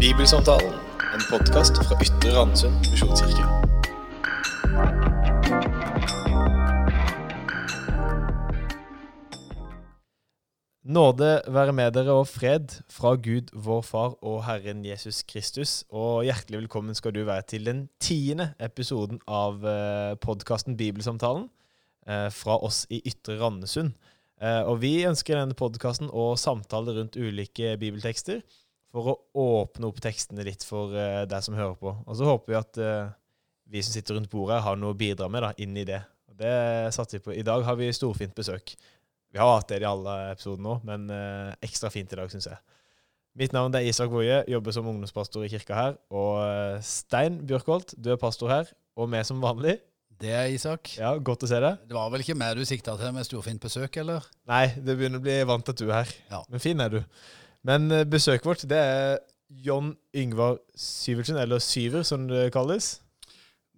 Bibelsamtalen, 0.00 0.72
en 1.14 1.22
podkast 1.28 1.76
fra 1.84 1.96
Ytre 2.00 2.30
Randesund 2.32 2.72
misjonskirke. 2.88 3.42
Nåde 10.88 11.28
være 11.52 11.74
med 11.76 11.92
dere 11.92 12.14
og 12.16 12.30
fred 12.30 12.78
fra 12.88 13.12
Gud 13.20 13.52
vår 13.52 13.82
Far 13.84 14.14
og 14.24 14.38
Herren 14.46 14.86
Jesus 14.88 15.20
Kristus. 15.28 15.84
Og 15.92 16.24
hjertelig 16.24 16.62
velkommen 16.62 16.96
skal 16.96 17.12
du 17.12 17.20
være 17.28 17.44
til 17.52 17.68
den 17.68 17.84
tiende 18.00 18.54
episoden 18.56 19.20
av 19.28 19.60
podkasten 20.24 20.80
Bibelsamtalen 20.80 21.44
eh, 22.08 22.32
fra 22.32 22.56
oss 22.56 22.86
i 22.88 23.02
Ytre 23.04 23.36
Randesund. 23.44 23.92
Eh, 24.40 24.64
Og 24.64 24.80
vi 24.80 25.04
ønsker 25.04 25.36
denne 25.36 25.60
podkasten 25.60 26.08
å 26.08 26.32
samtale 26.40 26.96
rundt 26.96 27.20
ulike 27.20 27.76
bibeltekster 27.76 28.40
for 28.90 29.12
å 29.12 29.16
åpne 29.62 29.90
opp 29.90 30.00
tekstene 30.02 30.44
litt 30.46 30.64
for 30.66 30.94
uh, 30.94 31.24
deg 31.28 31.44
som 31.46 31.56
hører 31.58 31.76
på. 31.78 31.92
Og 32.06 32.18
så 32.18 32.26
håper 32.28 32.52
vi 32.52 32.58
at 32.58 32.80
uh, 32.82 33.12
vi 33.70 33.82
som 33.86 33.94
sitter 33.94 34.18
rundt 34.18 34.30
bordet, 34.32 34.62
har 34.64 34.78
noe 34.78 34.94
å 34.94 34.98
bidra 34.98 35.28
med 35.30 35.46
da, 35.46 35.52
inn 35.62 35.76
i 35.78 35.86
det. 35.86 36.00
Og 36.30 36.38
det 36.40 36.54
satser 36.96 37.18
vi 37.18 37.26
på. 37.28 37.36
I 37.36 37.46
dag 37.46 37.62
har 37.66 37.78
vi 37.78 37.92
storfint 37.94 38.34
besøk. 38.36 38.74
Vi 39.30 39.38
har 39.38 39.52
hatt 39.54 39.70
det 39.70 39.78
i 39.84 39.86
alle 39.86 40.16
episodene 40.32 40.66
nå, 40.66 40.76
men 40.88 41.06
uh, 41.14 41.54
ekstra 41.62 41.92
fint 41.94 42.10
i 42.10 42.18
dag, 42.18 42.32
syns 42.32 42.50
jeg. 42.50 42.58
Mitt 43.38 43.54
navn 43.54 43.76
er 43.78 43.86
Isak 43.86 44.10
Woie, 44.10 44.40
jobber 44.50 44.74
som 44.74 44.88
ungdomspastor 44.90 45.46
i 45.46 45.52
kirka 45.52 45.76
her. 45.76 46.00
Og 46.10 46.82
Stein 46.82 47.38
Bjørkholt, 47.46 47.94
du 47.94 48.10
er 48.10 48.18
pastor 48.18 48.50
her, 48.50 48.72
og 48.98 49.06
med 49.12 49.22
som 49.28 49.38
vanlig. 49.42 49.78
Det 50.20 50.32
er 50.36 50.50
Isak. 50.52 50.90
Ja, 50.98 51.14
Godt 51.16 51.46
å 51.46 51.48
se 51.48 51.56
deg. 51.62 51.78
Det 51.88 51.96
var 51.96 52.10
vel 52.12 52.20
ikke 52.20 52.36
meg 52.36 52.58
du 52.58 52.66
sikta 52.68 52.92
til 53.00 53.14
med 53.16 53.24
storfint 53.24 53.62
besøk, 53.62 53.94
eller? 54.02 54.26
Nei, 54.50 54.66
det 54.76 54.98
begynner 54.98 55.22
å 55.22 55.24
bli 55.24 55.36
vant 55.48 55.64
til 55.64 55.72
at 55.72 55.80
du 55.80 55.86
er 55.86 55.94
her. 56.02 56.12
Ja. 56.32 56.40
Men 56.52 56.60
fin 56.60 56.82
er 56.84 56.92
du. 56.92 56.98
Men 57.68 57.90
eh, 57.92 58.06
besøket 58.08 58.46
vårt, 58.48 58.64
det 58.68 58.78
er 58.80 59.18
John 59.50 59.92
Yngvar 60.16 60.60
Syvertsen, 60.78 61.36
eller 61.40 61.58
Syver 61.62 62.04
som 62.06 62.28
det 62.30 62.48
kalles. 62.54 63.00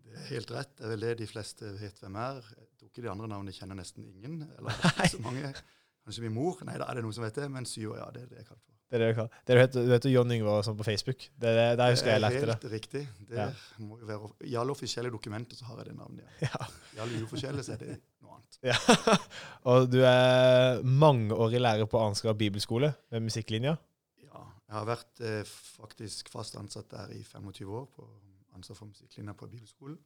Det 0.05 0.19
er 0.21 0.29
helt 0.35 0.51
rett. 0.55 0.73
Det 0.79 0.87
er 0.87 0.93
vel 0.95 1.07
det 1.07 1.15
de 1.23 1.29
fleste 1.31 1.73
vet 1.81 2.03
hvem 2.03 2.19
er. 2.21 2.43
Jeg 2.53 2.69
tror 2.79 2.91
ikke 2.91 3.05
de 3.07 3.11
andre 3.15 3.31
navnene 3.33 3.55
kjenner 3.57 3.79
nesten 3.79 4.05
ingen. 4.07 4.43
Eller 4.59 4.77
Nei. 4.99 5.09
så 5.09 5.23
mange. 5.25 5.55
Kanskje 6.05 6.27
min 6.27 6.35
mor. 6.37 6.61
Nei, 6.69 6.77
da 6.83 6.89
er 6.91 6.99
det 7.01 7.07
noen 7.07 7.17
som 7.17 7.25
vet 7.25 7.41
det. 7.41 7.49
Men 7.51 7.67
syver, 7.69 7.99
ja, 8.03 8.11
det 8.15 8.27
er 8.27 8.31
det 8.35 8.43
jeg 8.43 8.49
kaller 8.51 8.63
for. 8.63 8.72
Det 8.93 8.99
er 9.01 9.05
det 9.07 9.15
du. 9.17 9.23
Det 9.49 9.55
du 9.57 9.91
heter, 9.95 10.09
John 10.13 10.33
Yngvar 10.35 10.63
sånn 10.67 10.77
på 10.77 10.85
Facebook. 10.85 11.25
Det 11.41 11.49
er 11.49 11.55
det, 11.57 11.79
der 11.81 11.95
husker 11.95 12.11
jeg 12.13 12.19
jeg 12.19 12.25
lærte 12.27 12.41
det. 12.51 12.57
helt 12.59 12.73
riktig. 12.75 13.03
Det 13.31 13.39
Ja. 13.39 13.47
må 13.81 13.97
jo 14.03 14.07
være, 14.11 14.29
I 14.45 14.57
alle 14.61 14.75
offisielle 14.77 15.11
dokumenter 15.15 15.57
så 15.57 15.65
har 15.71 15.79
jeg 15.81 15.87
det 15.89 15.97
navnet. 15.97 16.27
Ja. 16.43 16.51
Ja. 16.53 16.67
I 16.97 16.99
alle 17.07 17.23
uforskjellige 17.25 17.65
så 17.65 17.73
er 17.73 17.81
det 17.87 17.95
noe 18.21 18.37
annet. 18.37 18.59
ja. 18.69 18.77
Og 19.73 19.89
du 19.91 19.99
er 20.05 20.83
mangeårig 20.85 21.61
lærer 21.65 21.89
på 21.89 21.99
Arnskar 22.05 22.37
bibelskole 22.37 22.93
med 23.11 23.25
musikklinja. 23.31 23.79
Ja, 24.29 24.45
jeg 24.69 24.77
har 24.77 24.85
vært 24.93 25.21
eh, 25.25 25.43
faktisk 25.49 26.29
fast 26.29 26.57
ansatt 26.61 26.91
der 26.93 27.17
i 27.17 27.23
25 27.25 27.73
år 27.73 27.89
på 27.97 28.05
ansvar 28.55 28.77
for 28.77 28.93
musikklinja 28.93 29.33
på 29.33 29.49
bibelskolen. 29.49 29.97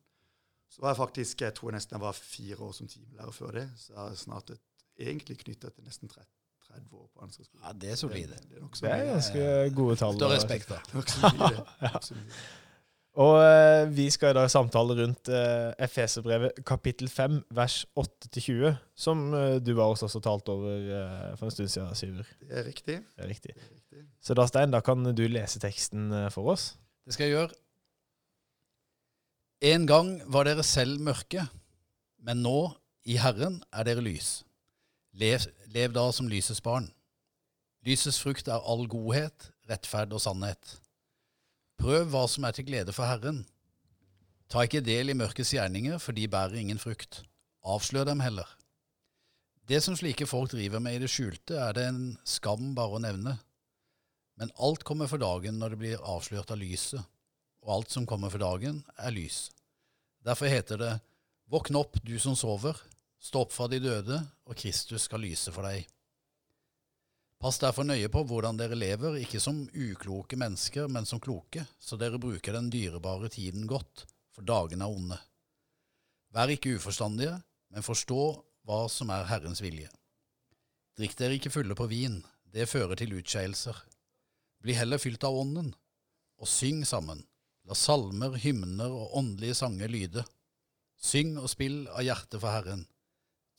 Så 0.71 0.81
var 0.83 0.95
jeg 0.95 0.97
faktisk, 1.03 1.41
jeg 1.43 1.55
tror 1.55 1.75
nesten 1.75 1.95
jeg 1.99 2.03
var 2.07 2.13
fire 2.15 2.57
år 2.63 2.73
som 2.75 2.87
timelærer 2.91 3.35
før 3.35 3.51
det, 3.59 3.67
så 3.79 3.93
jeg 3.93 3.99
har 3.99 4.15
snart 4.19 4.51
et, 4.55 4.63
egentlig 4.99 5.37
knyttet 5.43 5.75
til 5.75 5.85
nesten 5.85 6.09
30, 6.09 6.25
30 6.67 7.01
år 7.01 7.09
på 7.15 7.25
Ansgarskolen. 7.27 7.65
Ja, 7.65 7.73
det 7.73 7.91
er 7.95 7.99
solide. 8.01 8.37
Det, 8.37 8.61
det 8.61 8.63
er 8.63 8.69
Det 8.77 8.93
er 8.93 9.11
ganske 9.13 9.49
gode 9.79 9.97
tall. 10.03 10.21
Står 10.21 10.37
respekt 10.37 10.71
mye. 11.41 11.67
Og 13.17 13.39
eh, 13.41 13.87
vi 13.97 14.11
skal 14.13 14.35
i 14.35 14.37
dag 14.37 14.51
samtale 14.53 14.93
rundt 14.99 15.31
eh, 15.33 15.71
Efeserbrevet 15.87 16.59
kapittel 16.69 17.09
5, 17.09 17.39
vers 17.57 17.79
8-20, 17.97 18.75
som 18.93 19.23
eh, 19.33 19.55
du 19.65 19.73
var 19.79 19.95
også 19.95 20.21
talt 20.21 20.51
over 20.53 20.75
eh, 20.77 21.31
for 21.39 21.49
en 21.49 21.55
stund 21.55 21.71
siden, 21.73 21.95
Syver. 21.97 22.29
Det 22.43 22.59
er 22.61 22.67
riktig. 22.69 22.99
Det 23.17 23.25
er 23.25 23.31
riktig. 23.33 23.55
Er 23.57 23.71
riktig. 23.71 24.05
Så 24.21 24.37
da, 24.37 24.45
Stein, 24.51 24.75
da 24.75 24.83
kan 24.85 25.01
du 25.17 25.25
lese 25.33 25.63
teksten 25.63 26.11
eh, 26.13 26.29
for 26.35 26.53
oss. 26.53 26.75
Det 27.09 27.17
skal 27.17 27.31
jeg 27.31 27.39
gjøre. 27.39 27.57
En 29.65 29.89
gang 29.89 30.13
var 30.29 30.45
dere 30.45 30.67
selv 30.67 31.01
mørke, 31.01 31.47
men 32.21 32.45
nå, 32.45 32.59
i 33.09 33.17
Herren, 33.23 33.63
er 33.73 33.89
dere 33.89 34.05
lys. 34.05 34.43
Lev, 35.17 35.47
lev 35.73 35.95
da 35.97 36.11
som 36.13 36.29
lysets 36.29 36.61
barn. 36.61 36.91
Lysets 37.87 38.19
frukt 38.21 38.49
er 38.53 38.61
all 38.69 38.85
godhet, 38.91 39.51
rettferd 39.71 40.13
og 40.13 40.21
sannhet. 40.21 40.75
Prøv 41.81 42.11
hva 42.13 42.27
som 42.29 42.45
er 42.45 42.57
til 42.57 42.67
glede 42.69 42.93
for 42.93 43.09
Herren. 43.09 43.45
Ta 44.53 44.67
ikke 44.67 44.85
del 44.85 45.11
i 45.11 45.17
mørkets 45.17 45.55
gjerninger, 45.55 45.97
for 46.03 46.17
de 46.17 46.29
bærer 46.29 46.61
ingen 46.61 46.81
frukt. 46.81 47.23
Avslør 47.65 48.11
dem 48.11 48.21
heller. 48.21 48.49
Det 49.67 49.81
som 49.83 49.97
slike 49.99 50.29
folk 50.31 50.53
driver 50.53 50.83
med 50.83 50.99
i 50.99 51.03
det 51.03 51.11
skjulte, 51.11 51.57
er 51.59 51.73
det 51.75 51.87
en 51.89 52.03
skam 52.29 52.75
bare 52.77 52.99
å 52.99 53.03
nevne. 53.03 53.35
Men 54.37 54.53
alt 54.63 54.85
kommer 54.87 55.09
for 55.11 55.23
dagen 55.23 55.57
når 55.59 55.75
det 55.75 55.81
blir 55.81 56.05
avslørt 56.05 56.53
av 56.53 56.61
lyset, 56.61 57.01
og 57.65 57.73
alt 57.79 57.95
som 57.95 58.07
kommer 58.07 58.31
for 58.31 58.43
dagen, 58.45 58.85
er 59.01 59.17
lys. 59.17 59.47
Derfor 60.27 60.53
heter 60.53 60.83
det, 60.83 60.93
Våkn 61.51 61.79
opp, 61.79 61.97
du 62.03 62.17
som 62.19 62.35
sover, 62.35 62.79
stå 63.27 63.43
opp 63.45 63.55
fra 63.55 63.67
de 63.71 63.81
døde, 63.83 64.21
og 64.47 64.59
Kristus 64.59 65.09
skal 65.09 65.25
lyse 65.27 65.53
for 65.55 65.67
deg. 65.67 65.87
Pass 67.43 67.59
derfor 67.61 67.85
nøye 67.85 68.09
på 68.13 68.23
hvordan 68.25 68.57
dere 68.57 68.79
lever, 68.79 69.19
ikke 69.21 69.41
som 69.43 69.65
ukloke 69.69 70.39
mennesker, 70.41 70.89
men 70.89 71.05
som 71.09 71.21
kloke, 71.21 71.67
så 71.79 71.99
dere 72.01 72.21
bruker 72.23 72.57
den 72.57 72.71
dyrebare 72.73 73.29
tiden 73.33 73.67
godt, 73.69 74.07
for 74.33 74.47
dagene 74.47 74.87
er 74.87 74.95
onde. 74.95 75.19
Vær 76.33 76.53
ikke 76.53 76.77
uforstandige, 76.79 77.37
men 77.75 77.85
forstå 77.85 78.23
hva 78.67 78.81
som 78.93 79.13
er 79.13 79.29
Herrens 79.29 79.61
vilje. 79.63 79.91
Drikk 80.97 81.19
dere 81.19 81.37
ikke 81.37 81.53
fulle 81.53 81.77
på 81.77 81.89
vin, 81.91 82.23
det 82.57 82.71
fører 82.71 82.97
til 82.97 83.19
utskeielser. 83.19 83.77
Bli 84.65 84.75
heller 84.79 85.01
fylt 85.03 85.25
av 85.29 85.37
Ånden, 85.37 85.75
og 86.41 86.49
syng 86.49 86.85
sammen. 86.89 87.21
La 87.69 87.77
salmer, 87.77 88.37
hymner 88.41 88.93
og 88.93 89.17
åndelige 89.19 89.59
sanger 89.59 89.91
lyde. 89.93 90.25
Syng 90.97 91.37
og 91.37 91.51
spill 91.53 91.83
av 91.93 92.05
hjertet 92.07 92.41
for 92.41 92.55
Herren. 92.55 92.87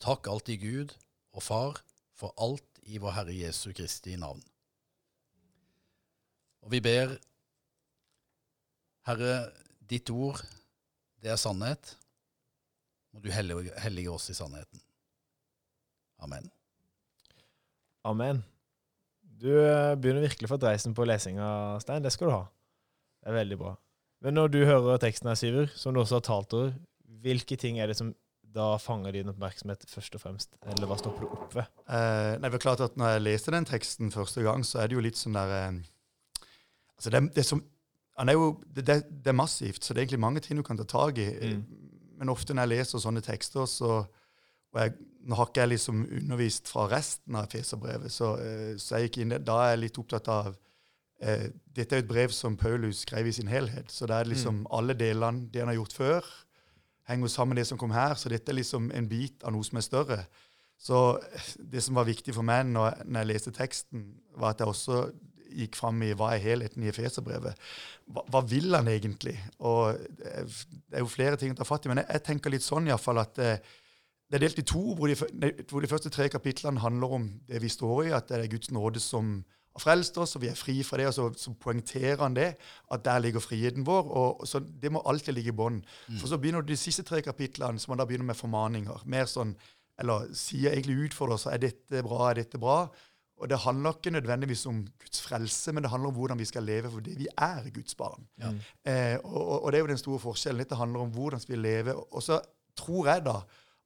Takk 0.02 0.28
alltid 0.30 0.62
Gud 0.62 0.94
og 1.34 1.42
Far 1.42 1.80
for 2.18 2.34
alt 2.38 2.82
i 2.88 3.00
vår 3.02 3.16
Herre 3.16 3.34
Jesu 3.34 3.70
Kristi 3.76 4.16
navn. 4.18 4.40
Og 6.64 6.72
vi 6.74 6.80
ber, 6.84 7.16
Herre, 9.08 9.34
ditt 9.88 10.10
ord, 10.12 10.42
det 11.22 11.32
er 11.32 11.40
sannhet. 11.40 11.94
Må 13.14 13.22
du 13.24 13.30
hellige 13.32 14.12
oss 14.12 14.28
i 14.30 14.36
sannheten. 14.36 14.82
Amen. 16.22 16.50
Amen. 18.06 18.42
Du 19.38 19.50
eh, 19.54 19.94
begynner 19.98 20.26
virkelig 20.26 20.48
å 20.48 20.54
få 20.54 20.58
dreisen 20.60 20.94
på 20.96 21.06
lesinga, 21.06 21.78
Stein. 21.82 22.02
Det 22.04 22.12
skal 22.14 22.30
du 22.30 22.34
ha. 22.34 22.44
Det 23.22 23.30
er 23.30 23.38
veldig 23.38 23.58
bra. 23.60 23.74
Men 24.24 24.34
når 24.34 24.50
du 24.50 24.58
hører 24.66 25.00
teksten 25.02 25.30
her, 25.30 25.38
Syver, 25.38 25.70
som 25.78 25.94
du 25.94 26.02
også 26.02 26.18
har 26.18 26.26
talt 26.26 26.54
over, 26.58 26.72
hvilke 27.22 27.58
ting 27.58 27.78
er 27.78 27.90
det 27.90 27.98
som 27.98 28.12
da 28.54 28.68
fanger 28.80 29.14
din 29.14 29.30
oppmerksomhet 29.32 29.84
først 29.90 30.16
og 30.16 30.22
fremst? 30.22 30.56
Eller 30.66 30.88
hva 30.88 30.98
stopper 31.00 31.24
du 31.24 31.32
opp 31.36 31.56
ved? 31.56 31.68
Eh, 31.88 32.34
nei, 32.38 32.48
det 32.48 32.58
er 32.58 32.64
klart 32.64 32.84
at 32.84 32.96
når 32.98 33.14
jeg 33.14 33.24
leste 33.26 33.54
den 33.54 33.68
teksten 33.68 34.12
første 34.14 34.44
gang, 34.46 34.64
så 34.66 34.82
er 34.82 34.88
det 34.88 34.98
jo 34.98 35.04
litt 35.04 35.20
sånn 35.20 35.38
der 35.38 35.54
eh, 35.60 35.80
Altså, 36.98 37.12
det, 37.14 37.20
det 37.36 37.44
som 37.46 37.60
er 38.26 38.34
jo, 38.34 38.48
det, 38.74 38.82
det, 38.88 39.30
er 39.30 39.36
massivt, 39.36 39.84
så 39.84 39.94
det 39.94 40.00
er 40.00 40.06
egentlig 40.08 40.24
mange 40.24 40.40
ting 40.42 40.58
du 40.58 40.64
kan 40.66 40.78
ta 40.80 40.82
tak 40.82 41.20
i. 41.22 41.28
Mm. 41.30 41.60
Men 42.18 42.32
ofte 42.32 42.56
når 42.56 42.66
jeg 42.66 42.72
leser 42.72 43.02
sånne 43.04 43.22
tekster, 43.22 43.68
så 43.70 44.00
og 44.74 44.82
jeg, 44.82 44.96
Nå 45.28 45.36
har 45.36 45.48
ikke 45.50 45.60
jeg 45.60 45.72
liksom 45.74 46.02
undervist 46.06 46.70
fra 46.70 46.86
resten 46.88 47.36
av 47.36 47.50
Feserbrevet, 47.52 48.12
så, 48.12 48.30
eh, 48.40 48.76
så 48.80 48.96
jeg 48.96 49.08
gikk 49.08 49.18
inn 49.22 49.32
der. 49.34 49.42
Da 49.44 49.58
er 49.60 49.74
jeg 49.74 49.80
litt 49.82 49.98
opptatt 50.00 50.28
av 50.32 50.54
eh, 51.20 51.48
Dette 51.76 51.96
er 51.96 52.00
jo 52.00 52.06
et 52.06 52.10
brev 52.10 52.32
som 52.32 52.56
Paulus 52.56 53.02
skrev 53.04 53.28
i 53.28 53.34
sin 53.36 53.50
helhet. 53.50 53.90
Så 53.92 54.08
det 54.08 54.16
er 54.16 54.30
liksom 54.30 54.62
alle 54.72 54.96
delene 54.96 55.50
det 55.52 55.60
han 55.60 55.68
har 55.72 55.76
gjort 55.80 55.96
før, 55.98 56.30
henger 57.08 57.32
sammen 57.32 57.54
med 57.54 57.62
det 57.62 57.68
som 57.70 57.80
kom 57.80 57.94
her. 57.94 58.14
Så 58.18 58.30
dette 58.32 58.52
er 58.52 58.60
liksom 58.60 58.90
en 58.94 59.08
bit 59.08 59.42
av 59.44 59.54
noe 59.54 59.66
som 59.66 59.80
er 59.80 59.86
større. 59.86 60.20
Så 60.78 60.98
eh, 61.18 61.48
det 61.72 61.82
som 61.84 61.98
var 61.98 62.08
viktig 62.08 62.34
for 62.36 62.46
meg 62.46 62.68
når, 62.68 63.02
når 63.04 63.24
jeg 63.24 63.30
leste 63.32 63.54
teksten, 63.56 64.06
var 64.38 64.54
at 64.54 64.62
jeg 64.62 64.70
også 64.70 65.08
gikk 65.58 65.78
fram 65.78 66.02
i 66.04 66.12
hva 66.16 66.34
er 66.34 66.44
helheten 66.44 66.84
i 66.84 66.90
Efeserbrevet. 66.90 67.56
Hva, 68.12 68.24
hva 68.28 68.42
vil 68.46 68.74
han 68.76 68.88
egentlig? 68.92 69.34
Og 69.64 69.96
det 70.20 70.98
er 70.98 71.02
jo 71.02 71.10
flere 71.10 71.40
ting 71.40 71.54
å 71.54 71.58
ta 71.58 71.66
fatt 71.66 71.86
i, 71.86 71.92
men 71.92 72.02
jeg, 72.02 72.10
jeg 72.18 72.26
tenker 72.26 72.52
litt 72.52 72.66
sånn 72.66 72.88
i 72.88 72.92
hvert 72.92 73.04
fall 73.04 73.22
at 73.22 73.32
det, 73.38 73.54
det 74.28 74.38
er 74.38 74.44
delt 74.44 74.60
i 74.60 74.66
to, 74.68 74.82
hvor 74.94 75.08
de, 75.08 75.16
hvor 75.70 75.84
de 75.84 75.90
første 75.90 76.12
tre 76.12 76.28
kapitlene 76.32 76.84
handler 76.84 77.16
om 77.16 77.30
det 77.48 77.62
vi 77.64 77.72
står 77.72 78.10
i, 78.10 78.14
at 78.16 78.28
det 78.28 78.42
er 78.42 78.52
Guds 78.52 78.70
nåde 78.76 79.00
som 79.02 79.38
har 79.78 79.84
frelst 79.84 80.18
oss, 80.18 80.34
og 80.36 80.42
vi 80.42 80.48
er 80.50 80.58
fri 80.58 80.76
fra 80.84 80.98
det. 81.00 81.06
Og 81.08 81.14
så, 81.16 81.28
så 81.38 81.54
poengterer 81.54 82.18
han 82.20 82.34
det, 82.36 82.50
at 82.90 83.04
der 83.06 83.18
ligger 83.24 83.40
friheten 83.40 83.86
vår. 83.86 84.10
og 84.10 84.46
så 84.50 84.60
Det 84.60 84.90
må 84.92 85.02
alltid 85.06 85.34
ligge 85.38 85.54
i 85.54 85.58
bånn. 85.58 85.80
For 86.20 86.28
så 86.28 86.38
begynner 86.38 86.66
de 86.66 86.76
siste 86.76 87.02
tre 87.06 87.22
kapitlene, 87.22 87.78
som 87.80 87.92
man 87.94 87.98
da 88.02 88.06
begynner 88.10 88.28
med 88.32 88.36
formaninger. 88.36 89.06
mer 89.06 89.24
sånn, 89.30 89.56
Eller 89.98 90.28
sier 90.34 90.70
egentlig 90.76 91.08
utfordrer 91.08 91.34
oss 91.34 91.46
er 91.50 91.58
dette 91.58 92.02
bra, 92.06 92.28
er 92.30 92.34
dette 92.42 92.58
bra? 92.62 92.84
Og 93.40 93.48
det 93.50 93.58
handler 93.64 93.92
ikke 93.96 94.10
nødvendigvis 94.14 94.66
om 94.66 94.84
Guds 94.98 95.20
frelse, 95.22 95.72
men 95.72 95.82
det 95.82 95.90
handler 95.90 96.08
om 96.10 96.14
hvordan 96.14 96.38
vi 96.38 96.44
skal 96.44 96.62
leve 96.66 96.90
fordi 96.90 97.14
vi 97.18 97.26
er 97.38 97.66
Guds 97.74 97.94
barn. 97.98 98.26
Ja. 98.38 98.52
Eh, 98.86 99.18
og, 99.24 99.34
og- 99.48 99.64
og 99.64 99.72
det 99.72 99.78
er 99.78 99.82
jo 99.82 99.90
den 99.92 99.98
store 99.98 100.18
forskjellen. 100.18 100.58
Dette 100.58 100.74
handler 100.78 101.00
om 101.00 101.10
hvordan 101.10 101.40
vi 101.48 101.56
lever. 101.56 101.94
Og 102.14 102.22
så 102.22 102.40
tror 102.76 103.06
jeg 103.06 103.24
da 103.26 103.40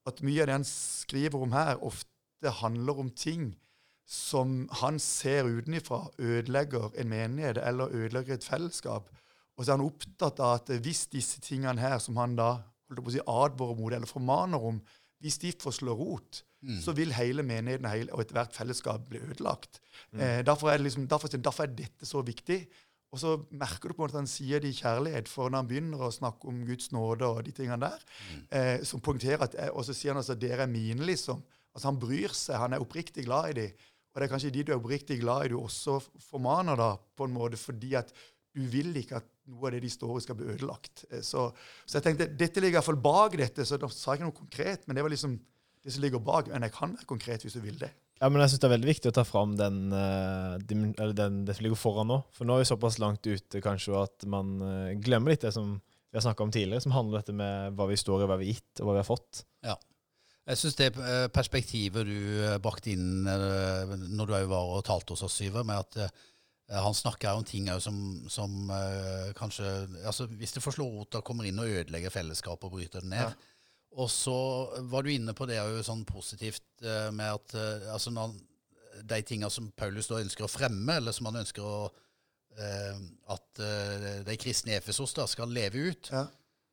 at 0.07 0.23
mye 0.23 0.41
av 0.43 0.47
det 0.47 0.53
han 0.59 0.65
skriver 0.65 1.43
om 1.43 1.53
her, 1.53 1.77
ofte 1.85 2.51
handler 2.61 2.99
om 2.99 3.11
ting 3.11 3.55
som 4.13 4.67
han 4.83 4.99
ser 5.01 5.49
utenfra 5.49 6.03
ødelegger 6.21 6.93
en 7.01 7.09
menighet 7.09 7.61
eller 7.63 7.95
ødelegger 7.97 8.37
et 8.37 8.45
fellesskap. 8.45 9.09
Og 9.57 9.65
så 9.65 9.73
er 9.73 9.79
han 9.79 9.87
opptatt 9.87 10.41
av 10.43 10.59
at 10.59 10.73
hvis 10.85 11.07
disse 11.13 11.41
tingene 11.45 11.81
her, 11.81 11.97
som 12.03 12.17
han 12.21 12.37
da 12.37 12.51
holdt 12.91 13.05
på 13.05 13.09
å 13.13 13.15
si, 13.15 13.23
advarer 13.25 13.79
mot 13.79 13.93
eller 13.93 14.11
formaner 14.11 14.61
om, 14.73 14.83
hvis 15.23 15.39
de 15.39 15.53
får 15.65 15.79
slå 15.81 15.97
rot, 15.97 16.43
Mm. 16.63 16.77
så 16.79 16.93
vil 16.95 17.11
hele 17.11 17.43
menigheten 17.43 17.89
hele, 17.91 18.13
og 18.15 18.21
ethvert 18.23 18.53
fellesskap 18.55 19.09
bli 19.11 19.19
ødelagt. 19.19 19.81
Eh, 20.15 20.45
derfor, 20.47 20.69
er 20.71 20.77
det 20.79 20.85
liksom, 20.87 21.09
derfor, 21.11 21.27
derfor 21.29 21.65
er 21.65 21.73
dette 21.75 22.07
så 22.07 22.23
viktig. 22.23 22.69
Og 23.13 23.19
så 23.19 23.33
merker 23.51 23.89
du 23.89 23.95
på 23.95 24.03
en 24.03 24.05
måte 24.05 24.15
at 24.15 24.21
han 24.21 24.31
sier 24.31 24.61
det 24.63 24.71
i 24.71 24.79
kjærlighet, 24.79 25.27
for 25.29 25.51
når 25.51 25.59
han 25.59 25.69
begynner 25.73 26.05
å 26.07 26.13
snakke 26.15 26.47
om 26.47 26.61
Guds 26.65 26.93
nåde 26.95 27.27
og 27.27 27.43
de 27.45 27.51
tingene 27.57 27.81
der, 27.83 27.99
eh, 28.53 28.85
som 28.85 29.01
poengterer 29.01 29.43
at, 29.43 29.57
Og 29.75 29.85
så 29.85 29.93
sier 29.93 30.13
han 30.15 30.23
altså 30.23 30.39
'dere 30.39 30.63
er 30.63 30.67
mine', 30.71 31.03
liksom. 31.05 31.43
Altså 31.75 31.89
Han 31.89 31.99
bryr 31.99 32.29
seg, 32.29 32.57
han 32.57 32.73
er 32.73 32.79
oppriktig 32.79 33.25
glad 33.25 33.51
i 33.51 33.61
dem. 33.61 33.71
Og 34.13 34.21
det 34.21 34.27
er 34.27 34.33
kanskje 34.35 34.53
de 34.53 34.65
du 34.69 34.73
er 34.75 34.79
oppriktig 34.81 35.19
glad 35.23 35.47
i, 35.47 35.53
du 35.55 35.59
også 35.61 35.99
formaner, 36.21 36.77
da, 36.77 36.91
på 37.17 37.29
en 37.29 37.37
måte, 37.37 37.61
fordi 37.61 37.95
at 37.97 38.13
du 38.53 38.61
vil 38.69 38.93
ikke 39.01 39.23
at 39.23 39.29
noe 39.49 39.69
av 39.69 39.75
det 39.75 39.81
de 39.87 39.91
står 39.91 40.19
i, 40.19 40.25
skal 40.27 40.37
bli 40.39 40.51
ødelagt. 40.53 41.07
Eh, 41.11 41.25
Så, 41.25 41.49
så 41.87 41.99
jeg 41.99 42.07
tenkte, 42.07 42.29
dette 42.39 42.61
ligger 42.61 42.81
iallfall 42.81 43.01
bak 43.01 43.39
dette, 43.41 43.65
så 43.65 43.81
da 43.81 43.89
sa 43.89 44.13
jeg 44.13 44.21
ikke 44.21 44.29
noe 44.29 44.41
konkret, 44.43 44.87
men 44.87 44.99
det 44.99 45.05
var 45.07 45.13
liksom 45.15 45.39
det 45.83 45.95
som 45.95 46.05
ligger 46.05 46.23
bak. 46.23 46.53
Men 46.53 46.69
jeg 46.69 46.77
kan 46.77 46.93
være 46.95 47.09
konkret 47.09 47.47
hvis 47.47 47.57
du 47.57 47.63
vil 47.65 47.81
det. 47.81 47.91
Ja, 48.23 48.29
men 48.31 48.39
jeg 48.45 48.53
syns 48.53 48.61
det 48.63 48.69
er 48.69 48.75
veldig 48.77 48.91
viktig 48.93 49.11
å 49.11 49.15
ta 49.17 49.25
fram 49.27 49.57
den, 49.59 49.79
den, 50.63 50.83
eller 50.93 51.17
den, 51.19 51.41
det 51.49 51.57
som 51.57 51.65
ligger 51.67 51.81
foran 51.81 52.07
nå. 52.13 52.21
For 52.37 52.47
nå 52.47 52.55
er 52.55 52.63
vi 52.63 52.69
såpass 52.69 53.01
langt 53.03 53.27
ute 53.27 53.63
kanskje 53.65 53.97
at 53.99 54.29
man 54.31 54.53
eh, 54.63 54.93
glemmer 55.03 55.35
litt 55.35 55.43
det 55.43 55.51
som 55.57 55.73
vi 55.81 56.21
har 56.21 56.23
snakka 56.23 56.45
om 56.45 56.53
tidligere, 56.55 56.85
som 56.85 56.95
handler 56.95 57.17
om 57.17 57.23
dette 57.25 57.35
med 57.35 57.75
hva 57.75 57.89
vi 57.89 57.97
står 57.99 58.23
i, 58.23 58.29
hva 58.29 58.37
vi 58.39 58.51
har 58.51 58.61
gitt, 58.61 58.71
og 58.79 58.87
hva 58.87 58.95
vi 58.95 59.01
har 59.01 59.09
fått. 59.09 59.43
Jeg 60.51 60.59
syns 60.59 60.77
det 60.79 60.89
eh, 60.99 61.29
perspektivet 61.31 62.09
du 62.09 62.19
eh, 62.43 62.59
brakte 62.63 62.91
inn 62.97 63.29
eh, 63.31 63.95
når 64.11 64.31
du 64.31 64.35
var 64.51 64.75
og 64.75 64.85
talte 64.87 65.15
hos 65.15 65.23
oss, 65.29 65.39
Syver, 65.39 65.67
med 65.67 65.83
at 65.85 66.23
han 66.73 66.95
snakker 66.97 67.37
om 67.37 67.43
ting 67.45 67.67
som, 67.85 67.97
som 68.33 68.71
kanskje 69.37 69.67
altså 70.09 70.25
Hvis 70.31 70.55
det 70.55 70.63
får 70.65 70.73
slå 70.73 70.87
rot 70.89 71.11
da 71.13 71.21
kommer 71.21 71.45
inn 71.45 71.59
og 71.61 71.69
ødelegger 71.69 72.15
fellesskapet 72.15 72.65
og 72.65 72.79
bryter 72.79 73.03
det 73.05 73.11
ned. 73.11 73.35
Ja. 73.35 73.67
Og 74.01 74.09
så 74.09 74.37
var 74.89 75.05
du 75.05 75.11
inne 75.13 75.35
på 75.37 75.45
det 75.51 75.59
òg 75.61 75.83
sånn 75.85 76.07
positivt 76.09 76.87
med 77.13 77.27
at 77.27 77.57
altså 77.93 78.15
når, 78.15 78.39
de 79.05 79.19
tinga 79.29 79.51
som 79.53 79.69
Paulus 79.77 80.09
da 80.09 80.23
ønsker 80.23 80.47
å 80.47 80.53
fremme, 80.53 80.97
eller 80.97 81.13
som 81.13 81.29
han 81.29 81.43
ønsker 81.43 81.67
å 81.67 81.77
at 83.35 83.63
de 84.25 84.39
kristne 84.41 84.73
i 84.73 84.79
Efesos 84.79 85.13
da 85.19 85.29
skal 85.29 85.53
leve 85.53 85.91
ut, 85.91 86.09
Ja. 86.15 86.25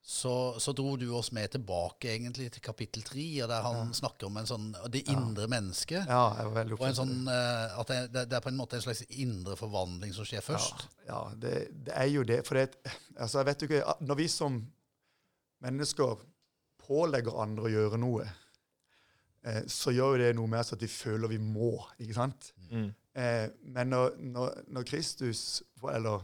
Så, 0.01 0.59
så 0.59 0.71
dro 0.73 0.95
du 0.97 1.09
oss 1.13 1.31
med 1.35 1.51
tilbake 1.51 2.09
egentlig 2.13 2.47
til 2.53 2.63
kapittel 2.63 3.03
tre, 3.05 3.25
der 3.45 3.61
han 3.65 3.91
snakker 3.93 4.29
om 4.29 4.39
en 4.39 4.47
sånn, 4.49 4.69
det 4.89 5.03
indre 5.11 5.45
mennesket. 5.51 6.07
Ja, 6.07 6.23
var 6.47 6.55
veldig 6.55 6.79
Og 6.79 6.95
sånn, 6.97 7.27
eh, 7.29 7.75
at 7.81 7.91
det, 7.91 7.99
det, 8.15 8.23
det 8.31 8.39
er 8.39 8.45
på 8.45 8.51
en 8.53 8.57
måte 8.57 8.79
en 8.79 8.85
slags 8.87 9.03
indre 9.21 9.57
forvandling 9.59 10.15
som 10.15 10.27
skjer 10.27 10.41
først. 10.45 10.87
Ja, 11.03 11.11
ja 11.11 11.21
det, 11.43 11.53
det 11.85 11.93
er 11.99 12.09
jo 12.09 12.25
det. 12.27 12.39
For 12.47 12.57
det, 12.57 12.95
altså, 13.19 13.41
jeg 13.41 13.49
vet 13.51 13.61
jo 13.61 13.69
ikke, 13.69 13.95
når 14.07 14.21
vi 14.21 14.27
som 14.33 14.57
mennesker 15.67 16.25
pålegger 16.87 17.41
andre 17.43 17.67
å 17.67 17.73
gjøre 17.75 18.01
noe, 18.01 18.25
eh, 19.45 19.61
så 19.69 19.93
gjør 19.93 20.15
jo 20.15 20.23
det 20.23 20.33
noe 20.39 20.49
med 20.55 20.63
oss 20.63 20.73
at 20.77 20.87
vi 20.87 20.89
føler 20.89 21.35
vi 21.35 21.41
må. 21.43 21.75
ikke 21.99 22.17
sant? 22.17 22.53
Mm. 22.71 22.89
Eh, 23.19 23.45
men 23.75 23.91
når, 23.93 24.17
når, 24.31 24.61
når 24.73 24.89
Kristus 24.89 25.61
eller 25.83 26.23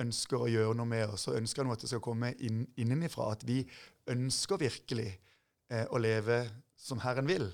ønsker 0.00 0.44
å 0.44 0.50
gjøre 0.50 0.76
noe 0.76 0.88
med 0.88 1.14
oss, 1.14 1.28
og 1.30 1.38
ønsker 1.40 1.66
noe 1.66 1.76
at 1.78 1.84
det 1.84 1.90
skal 1.92 2.02
komme 2.04 2.32
inn, 2.44 2.62
innenifra. 2.80 3.30
At 3.34 3.46
vi 3.48 3.62
ønsker 4.10 4.60
virkelig 4.60 5.08
eh, 5.70 5.86
å 5.90 6.00
leve 6.02 6.42
som 6.80 7.00
Herren 7.04 7.28
vil. 7.28 7.48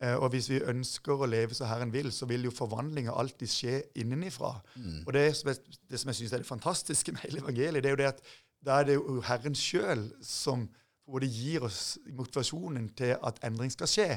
Eh, 0.00 0.16
og 0.16 0.30
hvis 0.32 0.48
vi 0.50 0.62
ønsker 0.64 1.20
å 1.20 1.28
leve 1.28 1.56
som 1.56 1.68
Herren 1.70 1.92
vil, 1.92 2.10
så 2.14 2.28
vil 2.30 2.46
jo 2.48 2.54
forvandlinga 2.54 3.14
alltid 3.16 3.52
skje 3.52 3.78
innenifra. 4.00 4.54
Mm. 4.76 5.00
Og 5.04 5.12
det, 5.16 5.26
som 5.38 5.52
jeg, 5.52 5.80
det 5.90 6.00
som 6.00 6.12
jeg 6.12 6.20
syns 6.20 6.36
er 6.36 6.44
det 6.44 6.50
fantastiske 6.50 7.14
med 7.14 7.26
hele 7.26 7.42
evangeliet, 7.44 7.82
det 7.84 7.90
er 7.90 7.96
jo 7.96 8.02
det 8.02 8.12
at 8.14 8.22
da 8.64 8.78
er 8.80 8.88
det 8.88 8.96
jo 8.98 9.20
Herren 9.24 9.56
sjøl 9.56 10.06
som 10.24 10.68
både 11.10 11.28
gir 11.32 11.64
oss 11.66 11.98
motivasjonen 12.12 12.90
til 12.96 13.16
at 13.16 13.40
endring 13.46 13.72
skal 13.72 13.88
skje. 13.90 14.08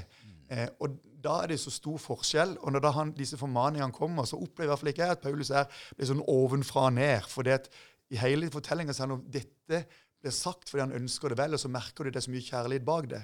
Eh, 0.51 0.67
og 0.83 0.99
da 1.23 1.39
er 1.43 1.53
det 1.53 1.59
så 1.61 1.71
stor 1.71 1.97
forskjell. 2.01 2.57
Og 2.61 2.75
når 2.75 2.83
da 2.83 2.93
han, 2.97 3.13
disse 3.17 3.39
formaningene 3.39 3.95
kommer, 3.95 4.27
så 4.27 4.39
opplever 4.39 4.69
i 4.69 4.71
hvert 4.73 4.83
fall 4.83 4.93
ikke 4.93 5.05
jeg 5.05 5.17
at 5.17 5.23
Paulus 5.23 5.51
er 5.51 5.67
er 5.97 6.09
sånn 6.09 6.23
ovenfra 6.27 6.87
og 6.89 6.95
ned. 6.99 7.27
For 7.31 7.47
det 7.47 7.59
at 7.61 7.69
i 8.13 8.19
hele 8.21 8.51
fortellinga 8.53 8.93
er 8.93 8.99
det 8.99 9.11
noe 9.13 9.33
dette 9.33 9.83
blir 10.23 10.35
sagt 10.35 10.69
fordi 10.71 10.85
han 10.85 10.95
ønsker 11.01 11.33
det 11.33 11.39
vel, 11.39 11.55
og 11.55 11.59
så 11.59 11.71
merker 11.71 12.05
du 12.05 12.13
det 12.13 12.21
er 12.21 12.27
så 12.27 12.31
mye 12.31 12.45
kjærlighet 12.45 12.87
bak 12.87 13.09
det. 13.11 13.23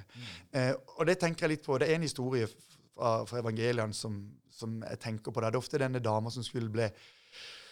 Eh, 0.52 0.74
og 0.98 1.08
det 1.08 1.20
tenker 1.22 1.46
jeg 1.46 1.58
litt 1.58 1.66
på. 1.66 1.78
Det 1.80 1.88
er 1.88 2.00
en 2.00 2.08
historie 2.08 2.50
fra, 2.50 3.24
fra 3.30 3.40
evangeliene 3.40 3.96
som, 3.96 4.20
som 4.52 4.82
jeg 4.84 5.00
tenker 5.00 5.32
på. 5.32 5.42
Det 5.42 5.52
er 5.52 5.62
ofte 5.62 5.82
denne 5.82 6.04
dama 6.04 6.32
som 6.34 6.46
skulle 6.46 6.72
bli 6.74 6.90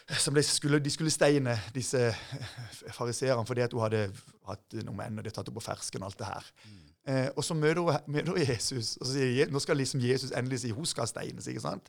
som 0.08 0.34
de 0.34 0.44
skulle, 0.44 0.80
de 0.80 0.90
skulle 0.90 1.12
steine 1.12 1.58
disse 1.76 2.00
fariseerne 2.98 3.44
fordi 3.46 3.66
at 3.66 3.74
hun 3.76 3.84
hadde 3.84 4.06
hatt 4.48 4.78
noe 4.88 4.96
menn 4.96 5.20
og 5.20 5.26
de 5.26 5.34
tatt 5.34 5.50
henne 5.50 5.58
på 5.58 5.66
fersken 5.66 6.06
og 6.06 6.12
alt 6.12 6.22
det 6.22 6.30
her. 6.30 6.52
Eh, 7.08 7.30
og 7.36 7.44
så 7.44 7.56
møter 7.56 7.82
hun, 7.82 7.94
møter 8.12 8.34
hun 8.34 8.42
Jesus, 8.42 8.98
og 8.98 9.08
så 9.08 9.14
sier 9.14 9.52
nå 9.52 9.62
skal 9.64 9.80
liksom 9.80 10.02
Jesus 10.04 10.34
endelig 10.36 10.60
si 10.66 10.74
hun 10.76 10.86
skal 10.86 11.08
steines. 11.08 11.48
ikke 11.48 11.64
sant? 11.64 11.88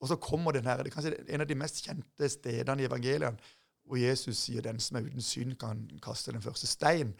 Og 0.00 0.08
så 0.08 0.16
kommer 0.16 0.52
den 0.52 0.64
her, 0.64 0.76
det 0.76 0.92
er 0.92 0.94
kanskje 0.94 1.16
en 1.28 1.42
av 1.42 1.48
de 1.48 1.58
mest 1.58 1.82
kjente 1.84 2.28
stedene 2.28 2.82
i 2.82 2.86
evangeliene 2.88 3.36
hvor 3.90 3.98
Jesus 3.98 4.38
sier 4.38 4.62
den 4.62 4.78
som 4.80 4.96
er 4.96 5.08
uten 5.08 5.24
synd, 5.24 5.56
kan 5.58 5.82
kaste 6.02 6.32
den 6.32 6.42
første 6.42 6.66
stein. 6.66 7.10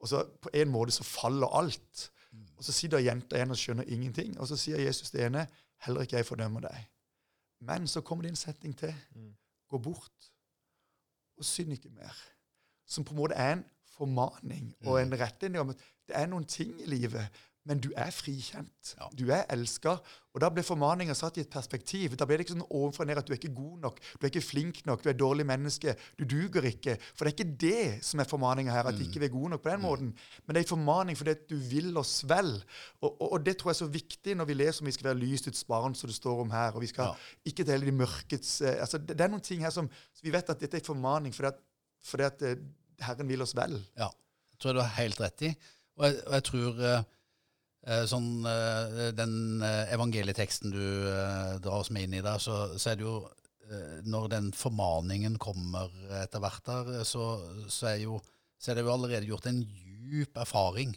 Og 0.00 0.08
så 0.08 0.22
på 0.42 0.52
en 0.54 0.70
måte 0.70 0.94
så 0.94 1.04
faller 1.04 1.50
alt. 1.58 2.10
Og 2.56 2.64
så 2.64 2.72
sitter 2.72 3.02
jenta 3.02 3.36
igjen 3.36 3.50
og 3.50 3.58
skjønner 3.58 3.88
ingenting. 3.90 4.36
Og 4.38 4.46
så 4.46 4.56
sier 4.56 4.78
Jesus 4.78 5.10
det 5.10 5.24
ene, 5.26 5.48
heller 5.82 6.06
ikke 6.06 6.20
jeg 6.20 6.28
fordømmer 6.28 6.68
deg. 6.68 6.86
Men 7.66 7.88
så 7.90 8.00
kommer 8.00 8.22
det 8.22 8.30
en 8.30 8.38
setning 8.38 8.76
til. 8.78 8.94
Mm. 9.14 9.32
Gå 9.68 9.78
bort 9.78 10.30
og 11.36 11.44
synd 11.44 11.72
ikke 11.72 11.90
mer. 11.90 12.14
Som 12.86 13.04
på 13.04 13.14
en 13.16 13.20
måte 13.20 13.34
er 13.34 13.52
en 13.52 13.64
formaning 14.00 14.72
og 14.86 14.98
en 15.02 15.14
retning 15.20 15.60
om 15.62 15.70
at 15.76 15.86
det 16.10 16.16
er 16.18 16.26
noen 16.32 16.48
ting 16.48 16.74
i 16.82 16.88
livet, 16.90 17.28
men 17.68 17.78
du 17.78 17.90
er 17.92 18.08
frikjent. 18.10 18.94
Ja. 18.96 19.06
Du 19.14 19.28
er 19.30 19.42
elska. 19.52 19.92
Og 20.32 20.40
da 20.42 20.48
ble 20.50 20.62
formaninga 20.64 21.12
satt 21.14 21.36
i 21.36 21.42
et 21.44 21.50
perspektiv. 21.52 22.14
Da 22.18 22.24
ble 22.26 22.38
det 22.40 22.46
ikke 22.46 22.54
sånn 22.54 22.64
ovenfra 22.72 23.04
og 23.04 23.10
ned 23.10 23.20
at 23.20 23.28
du 23.28 23.34
er 23.34 23.38
ikke 23.38 23.50
god 23.54 23.82
nok, 23.84 23.98
du 24.16 24.24
er 24.24 24.30
ikke 24.30 24.42
flink 24.46 24.80
nok, 24.88 25.02
du 25.04 25.10
er 25.10 25.12
et 25.12 25.20
dårlig 25.20 25.44
menneske, 25.46 25.92
du 26.18 26.24
duger 26.24 26.64
ikke. 26.70 26.94
For 27.12 27.28
det 27.28 27.30
er 27.30 27.36
ikke 27.36 27.58
det 27.60 27.82
som 28.08 28.22
er 28.24 28.30
formaninga 28.30 28.72
her, 28.74 28.88
at 28.90 29.02
ikke 29.04 29.20
vi 29.22 29.28
er 29.28 29.34
gode 29.36 29.52
nok 29.52 29.62
på 29.66 29.74
den 29.74 29.84
måten. 29.84 30.10
Men 30.46 30.56
det 30.56 30.62
er 30.62 30.66
en 30.66 30.72
formaning 30.72 31.20
fordi 31.20 31.36
at 31.36 31.44
du 31.52 31.56
vil 31.68 31.92
oss 32.00 32.16
vel. 32.32 32.50
Og, 33.02 33.10
og, 33.12 33.26
og 33.36 33.46
det 33.46 33.58
tror 33.60 33.70
jeg 33.74 33.76
er 33.76 33.82
så 33.84 33.92
viktig 34.00 34.38
når 34.40 34.50
vi 34.50 34.58
leser 34.62 34.82
om 34.86 34.90
vi 34.90 34.96
skal 34.96 35.10
være 35.12 35.20
lysets 35.20 35.68
barn, 35.68 35.94
som 36.00 36.10
det 36.10 36.16
står 36.16 36.42
om 36.48 36.56
her. 36.56 36.72
Og 36.74 36.80
vi 36.86 36.90
skal 36.94 37.12
Ja. 37.12 37.14
ikke 37.52 37.68
hele 37.70 37.86
de 37.92 37.98
mørkets 38.00 38.56
eh, 38.64 38.80
altså 38.80 38.98
det, 38.98 39.14
det 39.20 39.28
er 39.28 39.34
noen 39.36 39.44
ting 39.44 39.60
her 39.68 39.70
som 39.76 39.92
Vi 40.24 40.32
vet 40.32 40.48
at 40.50 40.64
dette 40.64 40.80
er 40.80 40.80
en 40.80 40.92
formaning 40.94 41.36
fordi 41.36 41.52
at, 41.52 41.60
fordi 42.08 42.24
at 42.32 42.42
eh, 42.48 42.56
Herren 43.04 43.30
vil 43.30 43.44
oss 43.44 43.56
vel. 43.56 43.76
Ja, 43.98 44.10
det 44.10 44.60
tror 44.60 44.72
jeg 44.72 44.78
du 44.78 44.82
har 44.84 44.96
helt 44.98 45.22
rett 45.22 45.44
i. 45.48 45.50
Og 45.98 46.06
jeg, 46.06 46.20
og 46.26 46.36
jeg 46.36 46.46
tror 46.48 46.80
eh, 46.88 47.02
eh, 47.86 48.04
sånn 48.08 48.30
eh, 48.48 49.02
Den 49.16 49.34
evangelieteksten 49.66 50.72
du 50.72 50.80
drar 51.60 51.82
oss 51.82 51.92
med 51.92 52.08
inn 52.08 52.18
i 52.20 52.24
der, 52.24 52.40
så, 52.42 52.62
så 52.80 52.92
er 52.92 53.00
det 53.00 53.06
jo 53.08 53.18
Når 54.10 54.24
den 54.32 54.48
formaningen 54.56 55.36
kommer 55.38 55.92
etter 56.18 56.42
hvert 56.42 56.64
der, 56.66 57.04
så, 57.06 57.26
så, 57.70 57.92
er 57.92 58.00
jo, 58.02 58.16
så 58.58 58.72
er 58.72 58.78
det 58.80 58.82
jo 58.82 58.90
allerede 58.90 59.28
gjort 59.28 59.46
en 59.46 59.60
djup 59.62 60.40
erfaring 60.42 60.96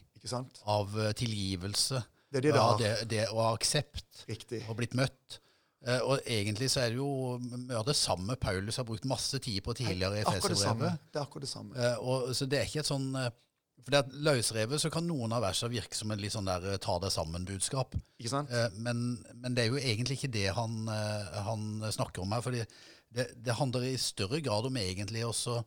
av 0.66 0.96
tilgivelse. 1.20 2.00
Det 2.34 2.40
er 2.40 2.48
det 2.48 2.54
det 2.56 2.58
ja, 2.58 2.64
har. 2.66 2.80
det, 2.82 2.94
det 3.12 3.26
ha 3.30 3.52
aksept 3.54 4.24
Riktig. 4.26 4.64
og 4.66 4.80
blitt 4.80 4.96
møtt. 4.98 5.38
Eh, 5.84 6.00
og 6.00 6.20
egentlig 6.24 6.70
så 6.72 6.86
er 6.86 6.94
det 6.94 7.00
jo 7.02 7.38
mye 7.44 7.80
av 7.82 7.88
det 7.88 7.96
samme 8.00 8.38
Paulus 8.40 8.80
har 8.80 8.88
brukt 8.88 9.08
masse 9.10 9.40
tid 9.44 9.60
på 9.66 9.76
tidligere 9.76 10.22
i. 10.22 10.24
Efeserbrevet. 10.24 11.02
Det 11.12 11.20
er 11.20 11.26
akkurat 11.26 11.44
det 11.44 11.52
samme. 11.52 11.76
Eh, 11.76 11.98
og, 12.00 12.30
så 12.36 12.48
det 12.48 12.60
er 12.60 12.70
ikke 12.70 12.84
et 12.86 12.92
sånn 12.92 13.10
eh, 13.20 13.32
For 13.84 13.92
det 13.92 14.00
at 14.06 14.16
løsrevet 14.30 14.80
så 14.80 14.92
kan 14.94 15.04
noen 15.04 15.36
av 15.36 15.44
versene 15.44 15.74
virke 15.74 15.98
som 15.98 16.14
en 16.14 16.22
litt 16.24 16.36
sånn 16.36 16.48
der 16.48 16.70
eh, 16.72 16.80
ta 16.80 16.96
deg 17.04 17.12
sammen-budskap. 17.12 17.98
Ikke 18.22 18.32
sant? 18.32 18.54
Men, 18.80 19.04
men 19.36 19.58
det 19.58 19.66
er 19.66 19.74
jo 19.74 19.82
egentlig 19.82 20.22
ikke 20.22 20.32
det 20.32 20.48
han, 20.56 20.88
han 20.88 21.68
snakker 21.92 22.24
om 22.24 22.32
her. 22.32 22.46
fordi 22.46 22.64
det, 23.14 23.28
det 23.44 23.60
handler 23.60 23.84
i 23.86 23.98
større 24.00 24.40
grad 24.42 24.70
om 24.70 24.78
egentlig 24.80 25.26
også 25.28 25.60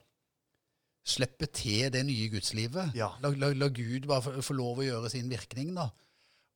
slippe 1.07 1.47
til 1.55 1.93
det 1.95 2.03
nye 2.09 2.31
gudslivet. 2.33 2.97
Ja. 2.99 3.13
La, 3.23 3.31
la, 3.39 3.53
la 3.55 3.69
Gud 3.71 4.09
bare 4.09 4.25
få, 4.25 4.33
få 4.43 4.57
lov 4.59 4.81
å 4.81 4.87
gjøre 4.89 5.13
sin 5.13 5.29
virkning, 5.31 5.77
da. 5.77 5.91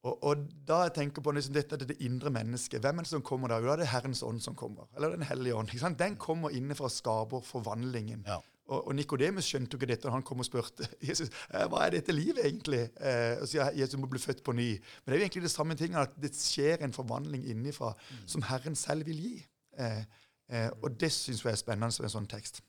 Og, 0.00 0.22
og 0.24 0.44
da 0.68 0.84
jeg 0.86 0.94
tenker 0.96 1.24
på 1.24 1.32
liksom 1.36 1.52
dette, 1.52 1.76
det 1.76 1.98
indre 2.00 2.32
mennesket, 2.32 2.80
hvem 2.80 3.00
er 3.00 3.04
det 3.04 3.12
som 3.12 3.24
kommer 3.26 3.52
da? 3.52 3.58
Jo, 3.60 3.68
da 3.68 3.74
er 3.74 3.82
det 3.82 3.90
Herrens 3.90 4.22
ånd 4.24 4.40
som 4.40 4.56
kommer. 4.56 4.88
Eller 4.96 5.12
Den 5.12 5.26
hellige 5.28 5.56
ånd. 5.56 5.68
ikke 5.68 5.82
sant? 5.82 5.98
Den 6.00 6.16
kommer 6.16 6.54
innenfra 6.56 6.88
og 6.88 6.94
skaper 6.94 7.44
forvandlingen. 7.44 8.24
Ja. 8.26 8.38
Og, 8.70 8.86
og 8.86 8.94
Nikodemus 8.94 9.48
skjønte 9.50 9.74
jo 9.74 9.80
ikke 9.80 9.90
dette 9.90 10.06
da 10.06 10.14
han 10.14 10.24
kom 10.26 10.40
og 10.40 10.46
spurte 10.46 10.86
Jesus, 11.08 11.28
eh, 11.50 11.66
hva 11.68 11.84
er 11.84 11.98
dette 11.98 12.14
livet 12.14 12.46
egentlig. 12.46 12.86
Eh, 12.96 13.42
og 13.42 13.50
sier 13.50 13.76
Jesus 13.76 14.00
må 14.00 14.08
bli 14.10 14.22
født 14.22 14.44
på 14.46 14.54
ny. 14.56 14.70
Men 14.78 15.10
det 15.10 15.16
er 15.16 15.20
jo 15.20 15.26
egentlig 15.26 15.46
det 15.48 15.52
samme 15.52 15.76
tinget, 15.76 16.08
at 16.08 16.16
det 16.22 16.32
skjer 16.38 16.86
en 16.86 16.96
forvandling 16.96 17.44
innenfra 17.50 17.92
som 18.24 18.46
Herren 18.48 18.78
selv 18.78 19.10
vil 19.10 19.20
gi. 19.26 19.36
Eh, 19.76 20.02
eh, 20.48 20.68
og 20.80 20.96
det 21.02 21.12
syns 21.12 21.44
jeg 21.44 21.52
er 21.52 21.60
spennende 21.60 21.92
som 21.92 22.08
en 22.08 22.16
sånn 22.16 22.30
tekst. 22.30 22.62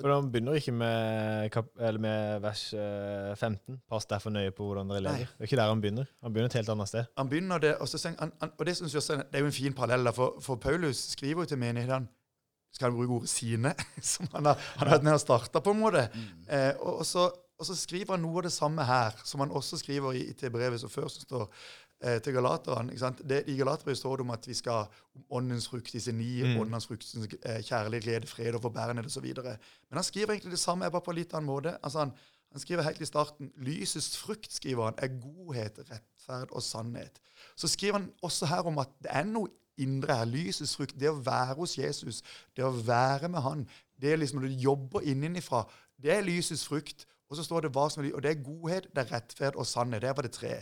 For 0.00 0.10
han 0.10 0.26
begynner 0.32 0.56
ikke 0.58 0.72
med, 0.74 1.50
kap 1.54 1.68
eller 1.78 2.00
med 2.02 2.40
vers 2.42 2.62
eh, 2.74 3.34
15. 3.38 3.76
Pass 3.88 4.08
derfor 4.10 4.32
nøye 4.34 4.50
på 4.50 4.66
hvordan 4.66 4.88
dere 4.90 5.04
lever. 5.04 5.20
Nei. 5.22 5.28
Det 5.30 5.44
er 5.44 5.50
ikke 5.50 5.60
der 5.60 5.70
han 5.70 5.84
begynner. 5.84 6.08
Han 6.26 6.34
begynner 6.34 6.50
et 6.50 6.56
helt 6.58 6.72
annet 6.74 6.90
sted. 6.90 7.06
Han 7.20 7.30
begynner 7.30 7.62
det, 7.62 7.76
og, 7.78 7.88
så, 7.92 8.00
han- 8.08 8.32
han, 8.40 8.50
og 8.58 8.66
det, 8.66 8.74
synes 8.80 8.92
jeg 8.96 9.02
også, 9.04 9.20
det 9.22 9.38
er 9.38 9.44
jo 9.44 9.52
en 9.52 9.56
fin 9.60 9.76
parallell, 9.78 10.10
for, 10.16 10.34
for 10.42 10.58
Paulus 10.58 11.04
skriver 11.14 11.44
jo 11.46 11.52
til 11.52 11.58
menighetene 11.62 12.10
Skal 12.74 12.90
han 12.90 12.96
bruke 12.98 13.14
ordet 13.20 13.30
'sine', 13.30 13.70
som 14.12 14.26
han 14.34 14.44
har, 14.50 14.58
han 14.76 14.88
har 14.88 14.96
vært 14.96 15.04
med 15.06 15.12
og 15.14 15.20
starta, 15.22 15.60
på 15.62 15.70
en 15.70 15.80
måte. 15.84 16.08
Eh, 16.50 16.72
og, 16.80 16.98
og, 16.98 17.06
så, 17.06 17.28
og 17.58 17.66
så 17.68 17.76
skriver 17.78 18.16
han 18.16 18.22
noe 18.26 18.40
av 18.42 18.48
det 18.48 18.52
samme 18.52 18.82
her, 18.82 19.14
som 19.24 19.40
han 19.46 19.50
også 19.54 19.78
skriver 19.78 20.12
i, 20.18 20.32
til 20.34 20.50
brevet 20.50 20.80
som 20.82 20.90
før, 20.90 21.06
som 21.06 21.22
står 21.22 21.46
eh, 22.02 22.20
til 22.22 22.32
galaterne. 22.32 23.12
Det, 23.28 23.42
I 23.46 23.56
Galaterbrevet 23.56 23.98
står 23.98 24.16
det 24.16 24.26
om 24.26 24.30
at 24.30 24.48
vi 24.48 24.54
skal 24.54 24.86
om 25.14 25.24
åndens 25.30 25.68
frukt, 25.68 25.92
disse 25.92 26.12
ni 26.12 26.42
Mm. 26.42 26.60
åndens 26.60 26.86
frukt, 26.86 27.04
eh, 27.44 27.62
kjærlighet, 27.62 28.04
glede, 28.04 28.26
fred 28.26 28.54
og 28.54 28.62
forbærenhet 28.62 29.06
osv. 29.06 29.24
Men 29.34 29.98
han 29.98 30.04
skriver 30.04 30.30
egentlig 30.32 30.50
det 30.50 30.58
samme, 30.58 30.90
bare 30.90 31.00
på 31.00 31.10
en 31.10 31.16
litt 31.16 31.34
annen 31.34 31.46
måte. 31.46 31.78
Altså 31.82 31.98
han, 31.98 32.12
han 32.52 32.60
skriver 32.60 32.82
helt 32.82 33.00
i 33.00 33.04
starten 33.04 33.52
lysets 33.56 34.16
frukt 34.16 34.52
skriver 34.52 34.84
han, 34.84 34.94
er 34.98 35.08
godhet, 35.20 35.78
rettferd 35.90 36.50
og 36.50 36.62
sannhet. 36.62 37.20
Så 37.56 37.68
skriver 37.68 37.98
han 37.98 38.10
også 38.22 38.46
her 38.46 38.66
om 38.66 38.78
at 38.78 38.88
det 39.02 39.10
er 39.10 39.24
noe 39.24 39.48
indre 39.78 40.14
her. 40.14 40.24
Lysets 40.24 40.76
frukt, 40.76 41.00
det 41.00 41.10
å 41.10 41.18
være 41.18 41.54
hos 41.58 41.78
Jesus, 41.78 42.22
det 42.56 42.64
å 42.64 42.70
være 42.70 43.28
med 43.28 43.42
han, 43.42 43.66
det 44.00 44.12
er 44.12 44.16
liksom 44.16 44.40
når 44.40 44.48
du 44.48 44.54
jobber 44.54 45.00
innenfra, 45.00 45.64
det 46.02 46.12
er 46.12 46.22
lysets 46.26 46.66
frukt. 46.66 47.06
Og 47.34 47.38
så 47.40 47.44
står 47.48 47.66
det 47.66 47.72
hva 47.74 47.88
som 47.90 48.00
er, 48.02 48.06
ly- 48.08 48.14
og 48.14 48.22
det 48.24 48.30
er 48.30 48.42
godhet, 48.46 48.86
det 48.94 49.02
er 49.02 49.10
rettferd 49.16 49.58
og 49.58 49.66
sannhet. 49.66 50.04
Der 50.06 50.14
var 50.14 50.22
det 50.28 50.30
tre. 50.36 50.52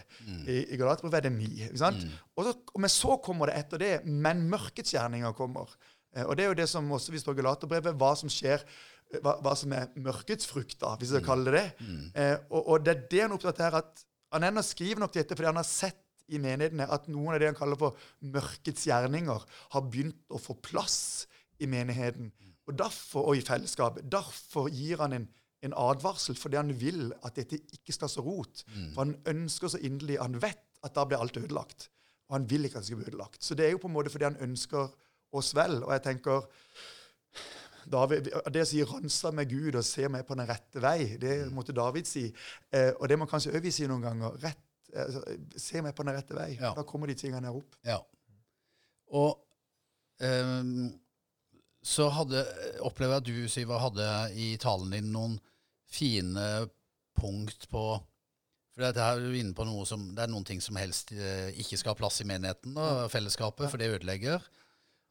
I, 0.49 0.63
i 0.73 0.79
Galaterbrevet 0.81 1.19
er 1.21 1.27
det 1.29 1.33
ni. 1.37 1.51
ikke 1.67 1.83
sant? 1.85 2.07
Og 2.37 2.49
så, 2.49 2.55
men 2.81 2.93
så 2.93 3.19
kommer 3.25 3.53
det 3.53 3.59
etter 3.61 3.83
det, 3.85 3.93
men 4.09 4.41
mørkets 4.51 4.95
gjerninger 4.97 5.37
kommer. 5.37 5.69
Eh, 6.17 6.25
Og 6.25 6.37
det 6.37 6.45
er 6.47 6.49
jo 6.55 6.59
det 6.63 6.69
som 6.73 6.89
også 6.97 7.13
vi 7.13 7.21
står 7.21 7.37
i 7.37 7.43
Galaterbrevet, 7.43 7.95
hva 8.01 8.15
som 8.17 8.33
skjer, 8.33 8.65
eh, 9.13 9.21
hva, 9.21 9.37
hva 9.45 9.53
som 9.57 9.73
er 9.77 9.91
mørkets 9.97 10.49
frukt, 10.49 10.79
da, 10.81 10.97
hvis 11.01 11.13
jeg 11.13 11.25
kaller 11.29 11.53
det 11.61 11.67
det. 11.79 11.91
Eh, 12.15 12.37
og, 12.51 12.63
og 12.75 12.85
det 12.85 12.95
er 12.97 13.05
det 13.13 13.21
han 13.27 13.31
er 13.35 13.37
opptatt 13.39 13.61
av 13.69 13.79
at 13.83 14.05
han 14.33 14.49
ennå 14.49 14.63
skriver 14.65 15.01
nok 15.05 15.13
dette 15.13 15.37
fordi 15.37 15.51
han 15.51 15.61
har 15.61 15.69
sett 15.69 15.99
i 16.33 16.39
menighetene 16.41 16.87
at 16.89 17.09
noen 17.13 17.35
av 17.35 17.41
det 17.43 17.51
han 17.51 17.57
kaller 17.59 17.77
for 17.77 17.99
mørkets 18.25 18.87
gjerninger, 18.89 19.43
har 19.75 19.83
begynt 19.93 20.23
å 20.33 20.39
få 20.41 20.55
plass 20.65 21.27
i 21.61 21.67
menigheten 21.69 22.31
og, 22.69 22.77
derfor, 22.79 23.27
og 23.29 23.37
i 23.37 23.43
fellesskapet. 23.45 24.07
Derfor 24.09 24.71
gir 24.73 25.03
han 25.03 25.13
en, 25.19 25.27
en 25.63 25.75
advarsel 25.79 26.37
fordi 26.39 26.59
han 26.59 26.73
vil 26.81 27.13
at 27.23 27.37
dette 27.39 27.61
ikke 27.77 27.95
skal 27.95 28.11
så 28.11 28.25
rot. 28.25 28.65
For 28.95 29.05
han 29.05 29.17
ønsker 29.31 29.73
så 29.73 29.79
inderlig 29.79 30.19
Han 30.21 30.41
vet 30.43 30.63
at 30.83 30.95
da 30.97 31.05
blir 31.07 31.23
alt 31.23 31.37
ødelagt. 31.39 31.89
Og 32.29 32.39
han 32.39 32.49
vil 32.51 32.65
ikke 32.65 32.81
at 32.81 32.87
det 32.87 32.91
skal 32.91 33.03
bli 33.03 33.11
ødelagt. 33.13 33.45
Så 33.45 33.55
det 33.55 33.67
er 33.67 33.75
jo 33.77 33.83
på 33.83 33.91
en 33.91 33.95
måte 33.95 34.11
fordi 34.11 34.25
han 34.25 34.41
ønsker 34.41 34.91
oss 35.33 35.53
vel. 35.55 35.83
Og 35.85 35.93
jeg 35.93 36.03
tenker 36.03 36.49
David, 37.93 38.31
Det 38.53 38.63
å 38.63 38.67
si 38.67 38.83
'ransa 38.85 39.33
med 39.35 39.51
Gud 39.51 39.75
og 39.75 39.85
se 39.85 40.09
meg 40.09 40.27
på 40.27 40.37
den 40.39 40.47
rette 40.47 40.81
vei', 40.81 41.19
det 41.19 41.53
måtte 41.53 41.75
David 41.75 42.07
si. 42.07 42.33
Eh, 42.73 42.93
og 43.01 43.09
det 43.09 43.19
må 43.19 43.27
kanskje 43.27 43.53
òg 43.53 43.63
vi 43.63 43.71
si 43.71 43.87
noen 43.87 44.03
ganger. 44.03 44.39
Rett, 44.43 44.63
altså, 44.95 45.23
se 45.57 45.83
meg 45.83 45.95
på 45.95 46.07
den 46.07 46.15
rette 46.15 46.35
vei. 46.35 46.57
Ja. 46.61 46.75
Da 46.75 46.83
kommer 46.83 47.07
de 47.07 47.15
tingene 47.15 47.47
her 47.47 47.59
opp. 47.59 47.77
Ja. 47.85 47.99
Og 49.13 49.39
um, 50.21 50.93
så 51.83 52.09
hadde, 52.09 52.45
opplever 52.81 53.19
jeg 53.19 53.23
at 53.23 53.27
du, 53.27 53.49
Siva, 53.49 53.79
hadde 53.83 54.07
i 54.39 54.57
talen 54.57 54.95
din 54.95 55.11
noen 55.13 55.41
fine 55.93 56.47
punkt 57.19 57.69
på 57.73 57.85
For 58.73 58.87
dette 58.87 59.05
er 59.05 59.19
jo 59.21 59.33
inne 59.37 59.53
på 59.53 59.67
noe 59.69 59.85
som, 59.85 60.07
det 60.17 60.23
er 60.25 60.31
noen 60.33 60.47
ting 60.49 60.63
som 60.65 60.79
helst 60.81 61.11
eh, 61.13 61.51
ikke 61.61 61.77
skal 61.77 61.93
ha 61.93 61.99
plass 61.99 62.23
i 62.25 62.25
menigheten, 62.25 62.73
da, 62.73 63.07
fellesskapet, 63.13 63.69
for 63.69 63.77
det 63.77 63.91
ødelegger. 63.99 64.41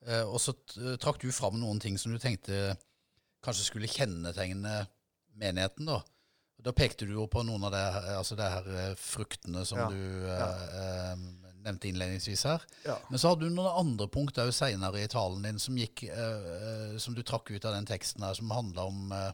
Eh, 0.08 0.24
og 0.26 0.40
så 0.42 0.56
trakk 0.98 1.22
du 1.22 1.30
fram 1.32 1.60
noen 1.62 1.78
ting 1.84 2.00
som 2.02 2.10
du 2.10 2.18
tenkte 2.18 2.72
kanskje 3.46 3.68
skulle 3.68 3.90
kjennetegne 3.92 4.80
menigheten. 5.38 5.86
Da 5.92 6.00
Da 6.62 6.74
pekte 6.78 7.06
du 7.10 7.14
jo 7.16 7.28
på 7.30 7.42
noen 7.46 7.64
av 7.70 7.74
her- 7.74 8.18
altså 8.20 8.36
her 8.38 8.66
eh, 8.70 8.96
fruktene 8.98 9.64
som 9.66 9.78
Ja. 9.80 9.88
du 9.90 10.26
ja. 10.26 10.50
eh, 10.82 11.16
nevnte 11.62 11.88
innledningsvis 11.90 12.44
her. 12.50 12.62
Ja. 12.86 12.98
Men 13.10 13.20
så 13.22 13.30
hadde 13.30 13.46
du 13.46 13.54
noen 13.54 13.78
andre 13.86 14.08
punkter 14.10 14.46
òg 14.50 14.54
seinere 14.58 15.02
i 15.04 15.08
talen 15.10 15.42
din 15.46 15.58
som 15.62 15.78
gikk 15.78 16.04
eh, 16.10 16.18
eh, 16.18 16.98
som 16.98 17.14
du 17.14 17.22
trakk 17.22 17.50
ut 17.54 17.66
av 17.66 17.74
den 17.78 17.86
teksten 17.90 18.22
her, 18.26 18.34
som 18.38 18.50
handla 18.54 18.86
om 18.90 19.12
eh, 19.12 19.32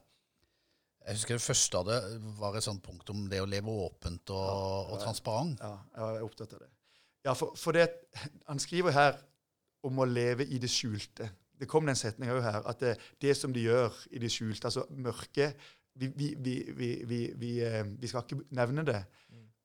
Jeg 1.08 1.16
husker 1.16 1.38
det 1.38 1.44
første 1.46 1.80
av 1.80 1.88
det 1.88 2.00
var 2.36 2.58
et 2.60 2.66
sånt 2.66 2.84
punkt 2.84 3.10
om 3.14 3.28
det 3.32 3.40
å 3.40 3.48
leve 3.48 3.72
åpent 3.72 4.34
og, 4.36 4.92
og 4.92 5.00
transparent. 5.00 5.62
Ja, 5.64 5.78
jeg 5.96 6.18
er 6.18 6.26
opptatt 6.26 6.56
av 6.58 6.66
det. 6.66 6.70
Ja, 7.28 7.34
for, 7.36 7.56
for 7.60 7.76
det, 7.76 7.88
Han 8.48 8.60
skriver 8.60 8.96
her 8.96 9.20
om 9.88 10.02
å 10.04 10.08
leve 10.08 10.44
i 10.44 10.60
det 10.60 10.70
skjulte. 10.72 11.30
Det 11.58 11.68
kom 11.70 11.88
den 11.88 11.98
setninga 11.98 12.36
òg 12.36 12.44
her. 12.44 12.60
At 12.68 12.84
det, 12.84 12.98
det 13.24 13.36
som 13.40 13.56
de 13.56 13.64
gjør 13.64 13.96
i 14.12 14.20
det 14.22 14.32
skjulte, 14.34 14.68
altså 14.68 14.84
mørket 14.92 15.56
vi, 15.98 16.12
vi, 16.14 16.28
vi, 16.38 16.56
vi, 16.76 16.90
vi, 17.10 17.22
vi, 17.36 17.54
eh, 17.66 17.86
vi 17.88 18.10
skal 18.12 18.26
ikke 18.26 18.44
nevne 18.60 18.84
det. 18.86 19.00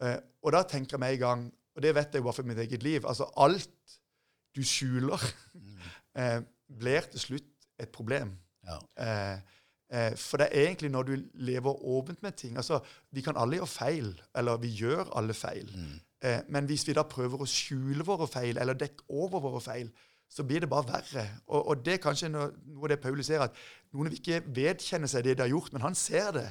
Eh, 0.02 0.16
og 0.42 0.54
da 0.54 0.62
tenker 0.68 0.96
jeg 0.96 1.02
meg 1.02 1.16
i 1.18 1.20
gang, 1.20 1.44
og 1.76 1.84
det 1.84 1.92
vet 1.96 2.14
jeg 2.14 2.22
jo 2.22 2.28
bare 2.28 2.38
for 2.38 2.48
mitt 2.48 2.60
eget 2.60 2.82
liv 2.84 3.06
altså 3.08 3.28
Alt 3.40 3.98
du 4.56 4.60
skjuler, 4.66 5.20
eh, 6.20 6.38
blir 6.68 7.10
til 7.12 7.26
slutt 7.26 7.68
et 7.80 7.92
problem. 7.92 8.34
Ja. 8.68 8.78
Eh, 9.04 9.58
eh, 9.92 10.14
for 10.18 10.42
det 10.42 10.48
er 10.50 10.66
egentlig 10.66 10.90
når 10.90 11.08
du 11.08 11.12
lever 11.46 11.84
åpent 11.96 12.22
med 12.24 12.32
ting 12.32 12.56
altså 12.56 12.80
Vi 13.12 13.20
kan 13.20 13.36
alle 13.36 13.60
gjøre 13.60 13.70
feil, 13.70 14.08
eller 14.34 14.56
vi 14.62 14.72
gjør 14.80 15.12
alle 15.16 15.34
feil. 15.34 15.70
Eh, 16.24 16.40
men 16.48 16.64
hvis 16.70 16.86
vi 16.88 16.96
da 16.96 17.02
prøver 17.02 17.42
å 17.42 17.48
skjule 17.48 18.06
våre 18.06 18.28
feil, 18.30 18.58
eller 18.58 18.78
dekke 18.78 19.08
over 19.08 19.42
våre 19.42 19.60
feil, 19.60 19.90
så 20.32 20.44
blir 20.48 20.64
det 20.64 20.70
bare 20.70 20.88
verre. 20.88 21.26
Og, 21.46 21.68
og 21.68 21.84
det 21.84 21.98
er 21.98 22.04
kanskje 22.04 22.30
noe, 22.32 22.52
noe 22.72 22.86
av 22.86 22.94
det 22.94 23.00
Paulus 23.02 23.28
ser, 23.28 23.42
at 23.44 23.56
noen 23.92 24.08
vil 24.08 24.20
ikke 24.20 24.40
vedkjenne 24.54 25.10
seg 25.10 25.26
det 25.26 25.36
de 25.36 25.44
har 25.44 25.52
gjort, 25.52 25.72
men 25.74 25.84
han 25.84 25.98
ser 25.98 26.30
det. 26.38 26.46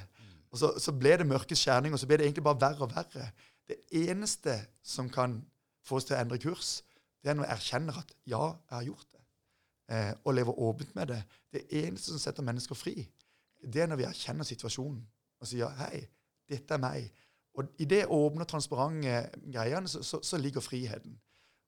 Og 0.51 0.59
så, 0.61 0.73
så 0.83 0.93
ble 0.93 1.15
det 1.17 1.27
mørkets 1.27 1.63
skjerning, 1.63 1.95
og 1.95 2.01
så 2.01 2.09
ble 2.09 2.19
det 2.19 2.27
egentlig 2.27 2.45
bare 2.45 2.61
verre 2.61 2.85
og 2.85 2.93
verre. 2.93 3.31
Det 3.71 3.79
eneste 4.03 4.57
som 4.83 5.09
kan 5.09 5.39
få 5.87 5.97
oss 5.97 6.09
til 6.09 6.17
å 6.17 6.21
endre 6.21 6.39
kurs, 6.43 6.81
det 7.23 7.31
er 7.31 7.37
når 7.39 7.47
jeg 7.47 7.57
erkjenner 7.57 7.97
at 8.01 8.13
ja, 8.29 8.43
jeg 8.69 8.75
har 8.75 8.87
gjort 8.89 9.07
det. 9.07 9.23
Eh, 9.95 10.11
og 10.25 10.35
lever 10.37 10.61
åpent 10.67 10.93
med 10.97 11.13
det. 11.13 11.21
Det 11.53 11.63
eneste 11.81 12.11
som 12.11 12.21
setter 12.21 12.45
mennesker 12.45 12.77
fri, 12.77 13.07
det 13.61 13.83
er 13.83 13.89
når 13.89 14.01
vi 14.01 14.07
erkjenner 14.09 14.47
situasjonen 14.47 15.01
og 15.41 15.49
sier 15.49 15.73
hei, 15.81 16.03
dette 16.49 16.75
er 16.75 16.81
meg. 16.81 17.09
Og 17.57 17.81
i 17.83 17.87
det 17.89 18.05
åpne 18.07 18.45
og 18.45 18.49
transparente 18.49 19.17
greiene 19.51 19.89
så, 19.91 20.03
så, 20.05 20.21
så 20.23 20.39
ligger 20.39 20.63
friheten. 20.63 21.17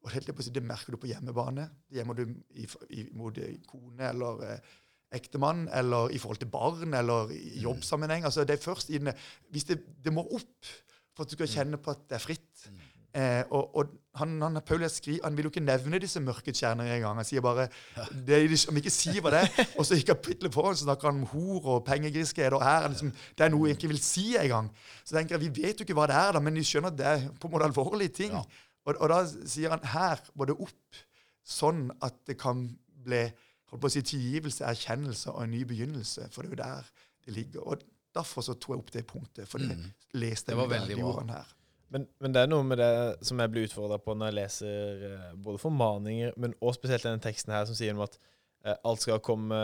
Og 0.04 0.12
å 0.12 0.44
Det 0.52 0.64
merker 0.64 0.94
du 0.94 1.00
på 1.00 1.08
hjemmebane. 1.08 1.70
Det 1.88 2.02
gjemmer 2.02 2.18
du 2.18 2.24
i, 2.60 2.68
i, 2.90 3.06
mot 3.16 3.38
eh, 3.40 3.60
kone 3.68 4.10
eller 4.10 4.42
eh, 4.44 4.72
ektemann, 5.16 5.68
eller 5.72 6.12
i 6.12 6.20
forhold 6.20 6.42
til 6.42 6.52
barn, 6.52 6.94
eller 6.94 7.32
i 7.32 7.62
jobbsammenheng. 7.64 8.26
Altså, 8.26 8.44
det 8.44 8.58
er 8.58 8.64
først 8.64 8.90
inne, 8.90 9.14
Hvis 9.50 9.70
det, 9.70 9.80
det 10.04 10.14
må 10.14 10.26
opp 10.26 10.72
for 11.14 11.24
at 11.24 11.32
du 11.32 11.38
skal 11.38 11.52
kjenne 11.52 11.80
på 11.80 11.94
at 11.94 12.04
det 12.10 12.18
er 12.18 12.24
fritt. 12.24 12.68
Eh, 13.14 13.44
og 13.54 13.76
og 13.78 13.92
han, 14.18 14.32
han, 14.42 14.58
Paulus 14.66 14.98
skri, 14.98 15.20
han 15.24 15.36
vil 15.38 15.48
jo 15.48 15.52
ikke 15.52 15.62
nevne 15.62 16.00
disse 16.02 16.22
mørke 16.22 16.54
kjerner 16.54 16.90
engang. 16.96 17.18
Han 17.18 17.26
sier 17.26 17.42
bare 17.46 17.68
det, 18.28 18.40
er 18.40 18.66
Om 18.70 18.78
ikke 18.78 19.22
hva 19.26 19.32
det 19.36 19.68
og 19.78 19.86
så 19.86 19.98
i 19.98 20.06
kapittelet 20.06 20.54
foran 20.54 20.78
så 20.78 20.88
snakker 20.88 21.10
han 21.10 21.22
om 21.22 21.30
hor 21.32 21.70
og 21.76 21.86
pengegriskhet. 21.86 22.54
og 22.54 22.66
her 22.66 22.88
liksom, 22.90 23.14
Det 23.38 23.46
er 23.46 23.54
noe 23.54 23.70
jeg 23.70 23.78
ikke 23.78 23.92
vil 23.94 24.02
si 24.02 24.26
engang. 24.38 24.70
Så 25.06 25.18
tenker 25.18 25.38
jeg, 25.38 25.46
Vi 25.46 25.64
vet 25.64 25.80
jo 25.80 25.88
ikke 25.88 25.98
hva 25.98 26.10
det 26.10 26.18
er, 26.18 26.36
da, 26.38 26.44
men 26.44 26.58
vi 26.58 26.66
skjønner 26.68 26.94
at 26.94 27.00
det 27.00 27.10
er 27.10 27.26
på 27.40 27.50
en 27.50 27.56
måte 27.56 27.70
alvorlige 27.70 28.16
ting. 28.22 28.38
Ja. 28.38 28.44
Og, 28.86 29.00
og 29.00 29.10
da 29.14 29.24
sier 29.30 29.74
han 29.74 29.90
her 29.94 30.22
må 30.36 30.46
det 30.50 30.58
opp, 30.60 31.02
sånn 31.44 31.88
at 32.04 32.18
det 32.28 32.38
kan 32.42 32.68
bli 33.04 33.24
holdt 33.72 33.82
på 33.82 33.90
å 33.90 33.94
si, 33.94 34.04
tilgivelse, 34.06 34.66
erkjennelse 34.70 35.34
og 35.34 35.46
en 35.46 35.54
ny 35.54 35.64
begynnelse. 35.70 36.30
For 36.34 36.46
det 36.46 36.54
er 36.54 36.56
jo 36.56 36.62
der 36.64 36.94
det 37.26 37.36
ligger. 37.40 37.66
Og 37.66 37.90
Derfor 38.14 38.46
så 38.46 38.54
tok 38.54 38.76
jeg 38.76 38.82
opp 38.84 38.92
det 38.94 39.02
punktet. 39.10 39.48
For 39.50 39.58
det 39.58 39.74
leste 40.14 40.52
Det 40.52 40.54
jeg 40.54 40.60
var 40.60 40.68
de 40.70 40.74
veldig 40.76 40.98
det 41.00 41.04
bra. 41.04 41.24
her. 41.34 41.54
Men, 41.94 42.08
men 42.24 42.34
det 42.34 42.42
er 42.42 42.50
noe 42.50 42.66
med 42.66 42.80
det 42.82 42.90
som 43.28 43.38
jeg 43.44 43.52
blir 43.54 43.68
utfordra 43.68 44.00
på 44.02 44.16
når 44.18 44.32
jeg 44.32 44.38
leser 44.40 45.04
eh, 45.12 45.28
både 45.46 45.62
formaninger, 45.62 46.34
men 46.42 46.56
også 46.60 46.80
spesielt 46.82 47.06
denne 47.06 47.22
teksten 47.22 47.54
her 47.54 47.68
som 47.70 47.78
sier 47.78 47.94
om 47.94 48.02
at 48.08 48.18
eh, 48.66 48.76
alt 48.90 49.04
skal 49.06 49.22
komme 49.24 49.60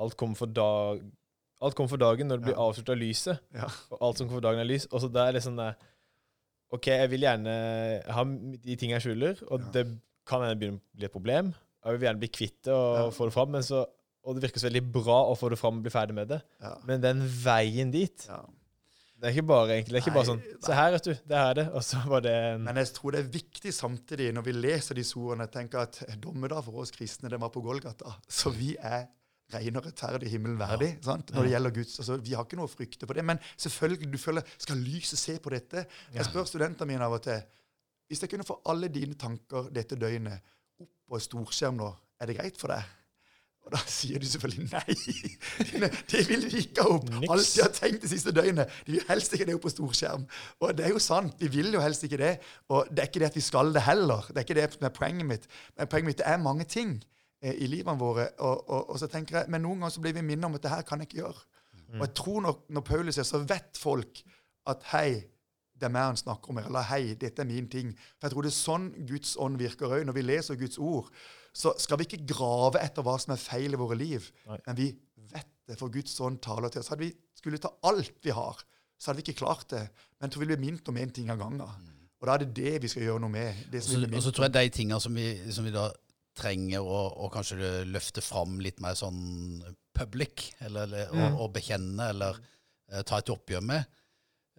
Alt 0.00 0.16
kommer 0.16 0.38
for 0.40 0.48
dag 0.48 1.02
Alt 1.60 1.74
kommer 1.76 1.90
for 1.92 2.00
dagen 2.00 2.30
når 2.30 2.38
det 2.40 2.46
blir 2.48 2.56
Ja. 2.56 2.64
av 2.70 2.96
lyset. 2.96 3.40
Ja. 3.52 3.66
Og 3.90 3.98
alt 4.00 4.18
som 4.20 4.28
kommer 4.28 4.38
for 4.40 4.46
dagen, 4.46 4.60
er 4.62 4.68
lys. 4.70 4.86
Og 4.92 5.00
så 5.02 5.08
da 5.10 5.26
er 5.28 5.32
det 5.36 5.42
sånn 5.42 5.58
der 5.58 5.74
OK, 6.70 6.86
jeg 6.86 7.10
vil 7.10 7.24
gjerne 7.24 7.54
ha 8.14 8.22
de 8.24 8.76
tingene 8.76 9.00
jeg 9.00 9.06
skjuler, 9.08 9.40
og 9.50 9.60
Ja. 9.60 9.70
det 9.74 9.84
kan 10.28 10.42
hende 10.44 10.58
bli 10.94 11.04
et 11.04 11.12
problem. 11.12 11.54
Jeg 11.84 11.98
vil 11.98 12.06
gjerne 12.08 12.20
bli 12.22 12.28
kvitt 12.28 12.62
det 12.68 12.72
og 12.74 13.12
få 13.16 13.26
det 13.26 13.34
fram, 13.34 13.50
men 13.56 13.62
så 13.66 13.86
og 14.28 14.34
det 14.36 14.42
virker 14.44 14.60
så 14.60 14.68
veldig 14.68 14.92
bra 14.92 15.18
å 15.30 15.36
få 15.38 15.48
det 15.48 15.58
fram 15.58 15.78
og 15.78 15.84
bli 15.86 15.90
ferdig 15.94 16.14
med 16.14 16.28
det. 16.28 16.42
Ja. 16.60 16.74
Men 16.84 17.00
den 17.00 17.20
veien 17.44 17.90
dit 17.90 18.26
Ja. 18.28 18.42
Det 19.18 19.26
er 19.26 19.34
ikke 19.34 19.48
bare 19.50 19.74
egentlig, 19.74 19.94
det 19.96 19.98
er 19.98 20.04
ikke 20.04 20.14
bare 20.14 20.28
sånn 20.28 20.42
Se 20.62 20.74
her, 20.78 20.92
vet 20.94 21.06
du. 21.08 21.12
Det 21.26 21.38
er 21.38 21.54
det. 21.58 21.64
Og 21.74 21.82
så 21.82 22.00
var 22.06 22.22
det 22.22 22.34
en 22.52 22.66
Men 22.68 22.78
jeg 22.78 22.92
tror 22.94 23.16
det 23.16 23.22
er 23.24 23.30
viktig 23.34 23.72
samtidig, 23.74 24.28
når 24.36 24.46
vi 24.46 24.54
leser 24.54 24.98
disse 24.98 25.18
ordene, 25.18 25.48
tenker 25.50 25.82
at 25.82 25.98
dommedag 26.22 26.62
for 26.66 26.84
oss 26.84 26.94
kristne, 26.94 27.30
den 27.32 27.42
var 27.42 27.50
på 27.54 27.62
Golgata. 27.64 28.14
Så 28.30 28.52
vi 28.54 28.76
er 28.78 29.08
ren 29.54 29.80
og 29.80 29.86
rettferdig 29.88 30.30
himmelen 30.30 30.58
verdig 30.60 30.90
sant? 31.04 31.32
når 31.34 31.46
det 31.48 31.52
gjelder 31.54 31.74
Guds. 31.80 31.98
Altså, 32.02 32.18
vi 32.22 32.34
har 32.36 32.46
ikke 32.46 32.58
noe 32.60 32.68
å 32.68 32.72
frykte 32.72 33.08
på 33.08 33.16
det. 33.16 33.24
Men 33.26 33.40
selvfølgelig, 33.56 34.10
du 34.12 34.18
føler 34.20 34.54
Skal 34.58 34.82
lyset 34.84 35.18
se 35.18 35.38
på 35.42 35.52
dette? 35.54 35.86
Jeg 36.14 36.28
spør 36.28 36.46
studentene 36.48 36.92
mine 36.92 37.08
av 37.08 37.16
og 37.18 37.24
til 37.24 37.40
Hvis 38.08 38.22
jeg 38.22 38.30
kunne 38.32 38.46
få 38.46 38.60
alle 38.70 38.92
dine 38.92 39.18
tanker 39.18 39.72
dette 39.74 39.98
døgnet 39.98 40.54
opp 40.78 40.92
på 41.08 41.20
storskjerm 41.26 41.80
nå, 41.80 41.90
er 42.20 42.30
det 42.30 42.38
greit 42.38 42.60
for 42.60 42.72
deg? 42.72 42.86
Og 43.68 43.74
da 43.74 43.80
sier 43.84 44.22
de 44.22 44.28
selvfølgelig 44.30 44.70
nei. 44.72 44.94
Det 46.08 46.22
vil 46.24 46.46
de 46.48 46.62
ikke 46.62 46.84
ha 46.86 46.94
opp. 46.94 47.10
Niks. 47.12 47.28
Alt 47.34 47.50
de 47.52 47.62
har 47.66 47.74
tenkt 47.76 48.06
det 48.06 48.10
siste 48.14 48.32
døgnet. 48.32 48.72
De 48.86 48.94
vil 48.94 49.04
helst 49.10 49.34
ikke 49.36 49.44
det 49.50 49.56
opp 49.58 49.66
på 49.66 49.72
storskjerm. 49.74 50.24
Og 50.64 50.72
det 50.78 50.86
er 50.86 50.94
jo 50.94 51.02
sant, 51.04 51.36
de 51.36 51.50
vil 51.52 51.68
jo 51.76 51.82
helst 51.84 52.06
ikke 52.08 52.20
det. 52.22 52.32
Og 52.72 52.88
det 52.88 53.04
er 53.04 53.10
ikke 53.10 53.20
det 53.20 53.28
at 53.28 53.36
vi 53.36 53.44
skal 53.44 53.74
det 53.76 53.84
heller. 53.84 54.24
Det 54.30 54.40
er 54.40 54.46
ikke 54.46 54.56
det 54.56 54.66
som 54.78 54.88
er 54.88 54.94
poenget 54.96 55.28
mitt. 55.28 55.46
Men 55.76 55.92
poenget 55.92 56.14
mitt 56.14 56.24
er 56.24 56.40
mange 56.40 56.64
ting 56.64 56.96
eh, 57.44 57.60
i 57.60 57.68
livene 57.68 58.00
våre. 58.00 58.30
Og, 58.38 58.64
og, 58.64 58.90
og 58.94 59.02
så 59.02 59.10
tenker 59.12 59.42
jeg, 59.42 59.52
Men 59.52 59.66
noen 59.66 59.84
ganger 59.84 59.98
så 59.98 60.04
blir 60.06 60.16
vi 60.16 60.24
minnet 60.24 60.48
om 60.48 60.56
at 60.56 60.64
det 60.64 60.72
her 60.72 60.88
kan 60.88 61.04
jeg 61.04 61.10
ikke 61.10 61.22
gjøre. 61.26 61.44
Og 61.98 62.04
jeg 62.04 62.14
tror 62.20 62.40
når, 62.44 62.56
når 62.68 62.84
Paulus 62.84 63.18
er 63.18 63.24
så 63.28 63.40
vet 63.48 63.78
folk 63.80 64.20
at 64.68 64.82
hei, 64.92 65.22
det 65.78 65.86
er 65.86 65.92
meg 65.94 66.10
han 66.10 66.18
snakker 66.20 66.52
om 66.52 66.58
her. 66.60 66.68
Eller 66.68 66.88
hei, 66.88 67.14
dette 67.20 67.44
er 67.44 67.48
min 67.48 67.68
ting. 67.70 67.92
For 68.18 68.28
jeg 68.28 68.34
tror 68.34 68.44
det 68.44 68.50
er 68.50 68.58
sånn 68.58 68.88
Guds 69.08 69.36
ånd 69.40 69.60
virker 69.60 69.92
òg. 69.92 70.04
Når 70.08 70.16
vi 70.16 70.24
leser 70.26 70.58
Guds 70.60 70.80
ord, 70.82 71.08
så 71.58 71.72
skal 71.82 71.98
vi 72.00 72.06
ikke 72.06 72.22
grave 72.30 72.78
etter 72.84 73.02
hva 73.06 73.16
som 73.18 73.34
er 73.34 73.40
feil 73.42 73.74
i 73.74 73.80
våre 73.80 73.96
liv, 73.98 74.28
Nei. 74.46 74.58
men 74.68 74.78
vi 74.78 74.88
vet 75.32 75.48
det, 75.66 75.76
for 75.80 75.90
Guds 75.92 76.14
ånd 76.24 76.38
taler 76.44 76.70
til 76.70 76.84
oss. 76.84 76.90
Hadde 76.92 77.02
vi 77.08 77.12
skulle 77.38 77.58
ta 77.62 77.72
alt 77.90 78.14
vi 78.24 78.30
har, 78.36 78.60
så 78.98 79.10
hadde 79.10 79.20
vi 79.20 79.26
ikke 79.28 79.40
klart 79.44 79.66
det. 79.74 79.82
Men 80.18 80.28
jeg 80.28 80.34
tror 80.36 80.44
vi 80.44 80.50
blir 80.52 80.62
minnet 80.62 80.90
om 80.92 81.00
én 81.02 81.10
ting 81.14 81.30
av 81.34 81.40
gangen. 81.42 81.64
Og 82.18 82.26
da 82.26 82.34
er 82.36 82.44
det 82.44 82.54
det 82.56 82.76
vi 82.82 82.90
skal 82.90 83.04
gjøre 83.08 83.22
noe 83.22 83.30
med. 83.34 83.64
Det 83.70 83.82
Og 83.82 83.88
som 83.88 83.98
så, 83.98 84.06
vi 84.10 84.16
og 84.18 84.24
så 84.24 84.32
tror 84.34 84.46
jeg 84.48 84.54
de 84.56 84.76
tingene 84.78 85.00
som 85.02 85.14
vi, 85.18 85.26
som 85.54 85.66
vi 85.68 85.74
da 85.74 85.84
trenger 86.38 86.86
å, 86.86 87.02
å 87.26 87.28
kanskje 87.34 87.72
løfte 87.90 88.22
fram 88.22 88.56
litt 88.62 88.78
mer 88.82 88.94
sånn 88.98 89.20
public, 89.98 90.52
eller, 90.62 90.86
eller 90.86 91.10
Mm. 91.14 91.36
å, 91.38 91.46
å 91.46 91.52
bekjenne 91.54 92.08
eller 92.14 92.38
uh, 92.38 93.02
ta 93.02 93.18
et 93.18 93.30
oppgjør 93.34 93.62
med, 93.66 93.86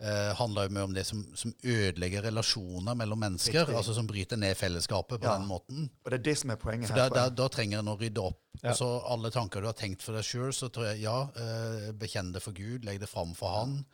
eh, 0.02 0.34
handler 0.40 0.68
jo 0.68 0.74
mer 0.78 0.86
om 0.88 0.94
det 0.96 1.06
som, 1.06 1.22
som 1.36 1.52
ødelegger 1.64 2.24
relasjoner 2.30 2.96
mellom 2.96 3.20
mennesker, 3.20 3.66
Riktig. 3.66 3.76
altså 3.76 3.94
som 3.98 4.08
bryter 4.08 4.38
ned 4.40 4.56
fellesskapet 4.58 5.20
på 5.20 5.26
Ja. 5.28 5.38
den 5.38 5.48
måten. 5.48 5.90
Og 6.06 6.12
det 6.12 6.20
er 6.20 6.24
det 6.30 6.38
som 6.40 6.50
er 6.52 6.56
poenget 6.62 6.88
For 6.88 6.96
her. 6.96 7.10
da, 7.10 7.26
da, 7.30 7.30
da 7.30 7.48
trenger 7.50 7.80
en 7.80 7.92
å 7.92 7.98
rydde 8.00 8.24
opp. 8.24 8.40
Ja. 8.64 8.72
Og 8.72 8.78
så 8.80 8.88
alle 9.12 9.32
tanker 9.32 9.62
du 9.62 9.68
har 9.68 9.74
tenkt 9.78 10.02
for 10.02 10.14
deg 10.16 10.24
sjøl, 10.24 10.52
så 10.56 10.70
tror 10.72 10.86
jeg 10.94 11.02
ja, 11.04 11.18
eh, 11.36 11.92
bekjenn 11.92 12.32
det 12.34 12.42
for 12.44 12.52
Gud, 12.56 12.86
legg 12.86 13.00
det 13.00 13.10
fram 13.10 13.34
for 13.36 13.50
Han. 13.60 13.86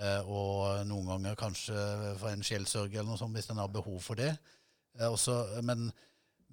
Eh, 0.00 0.20
og 0.30 0.86
noen 0.86 1.06
ganger 1.10 1.34
kanskje 1.36 2.16
for 2.16 2.30
en 2.30 2.42
sjelsørger 2.46 3.00
eller 3.02 3.10
noe 3.10 3.18
sånt, 3.20 3.34
hvis 3.34 3.50
en 3.50 3.58
har 3.58 3.68
behov 3.68 4.00
for 4.02 4.14
det. 4.14 4.38
Eh, 4.98 5.06
også, 5.10 5.62
men, 5.62 5.90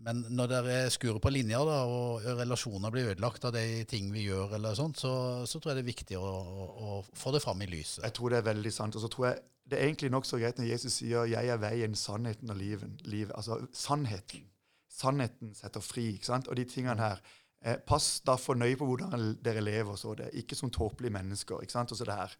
men 0.06 0.22
når 0.30 0.50
dere 0.52 0.76
skurer 0.94 1.20
på 1.22 1.32
linjer, 1.34 1.64
da, 1.66 1.78
og 1.90 2.26
relasjoner 2.38 2.94
blir 2.94 3.12
ødelagt 3.12 3.48
av 3.50 3.56
de 3.56 3.84
ting 3.90 4.12
vi 4.14 4.28
gjør, 4.28 4.54
eller 4.58 4.76
sånt, 4.78 5.00
så, 5.02 5.12
så 5.50 5.60
tror 5.60 5.72
jeg 5.72 5.80
det 5.80 5.86
er 5.86 5.92
viktig 5.92 6.20
å, 6.20 6.28
å, 6.28 6.68
å 6.68 6.98
få 7.18 7.34
det 7.34 7.42
fram 7.44 7.64
i 7.66 7.70
lyset. 7.72 8.04
Jeg 8.06 8.16
tror 8.18 8.34
det 8.34 8.42
er 8.42 8.50
veldig 8.52 8.74
sant. 8.74 8.98
Og 8.98 9.04
så 9.04 9.10
tror 9.12 9.30
jeg 9.32 9.42
det 9.68 9.80
er 9.80 9.90
egentlig 9.90 10.12
nokså 10.14 10.40
greit 10.40 10.60
når 10.62 10.70
Jesus 10.70 11.00
sier 11.02 11.26
'Jeg 11.28 11.50
er 11.52 11.58
veien, 11.60 11.96
sannheten 11.96 12.50
og 12.50 12.56
livet'. 12.56 13.02
livet. 13.04 13.34
Altså 13.36 13.60
sannheten. 13.74 14.46
Sannheten 14.90 15.54
setter 15.56 15.84
fri. 15.84 16.14
ikke 16.14 16.26
sant? 16.26 16.48
Og 16.48 16.56
de 16.56 16.64
tingene 16.64 17.02
her. 17.02 17.20
Eh, 17.66 17.76
pass 17.88 18.22
derfor 18.26 18.56
nøye 18.56 18.78
på 18.78 18.86
hvordan 18.86 19.36
dere 19.44 19.62
lever, 19.62 19.96
så 19.96 20.14
det. 20.16 20.30
Ikke 20.34 20.56
som 20.56 20.72
tåpelige 20.72 21.12
mennesker. 21.12 21.62
ikke 21.62 21.72
sant? 21.72 21.92
Og 21.92 21.98
så 21.98 22.06
det 22.06 22.14
her. 22.14 22.38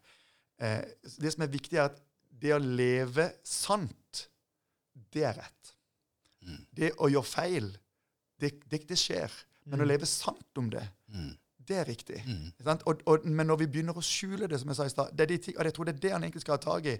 Eh, 0.60 0.84
det 1.20 1.32
som 1.32 1.42
er 1.42 1.52
viktig, 1.52 1.76
er 1.76 1.90
at 1.90 2.00
det 2.42 2.54
å 2.54 2.58
leve 2.58 3.32
sant, 3.44 4.28
det 5.12 5.24
er 5.24 5.36
rett. 5.42 5.74
Mm. 6.48 6.62
Det 6.80 6.92
å 6.98 7.10
gjøre 7.12 7.28
feil, 7.28 7.68
det, 8.40 8.52
det, 8.72 8.82
det 8.88 8.96
skjer. 8.98 9.34
Men 9.68 9.84
å 9.84 9.88
leve 9.90 10.08
sant 10.08 10.60
om 10.62 10.70
det, 10.72 10.86
Mm. 11.12 11.34
det 11.68 11.76
er 11.76 11.84
riktig. 11.88 12.22
Mm. 12.24 12.46
Sant? 12.64 12.82
Og, 12.88 13.02
og, 13.08 13.24
men 13.28 13.46
når 13.50 13.58
vi 13.62 13.66
begynner 13.74 13.96
å 13.96 14.04
skjule 14.04 14.48
det, 14.48 14.58
som 14.62 14.70
jeg 14.72 14.78
sa 14.78 14.86
i 14.88 14.92
stad 14.92 15.12
og 15.12 15.34
jeg 15.68 15.74
tror 15.76 15.84
det 15.88 15.94
er 15.96 16.00
det 16.06 16.12
han 16.14 16.24
egentlig 16.24 16.40
skal 16.46 16.56
ha 16.56 16.62
tak 16.62 16.86
i 16.88 16.94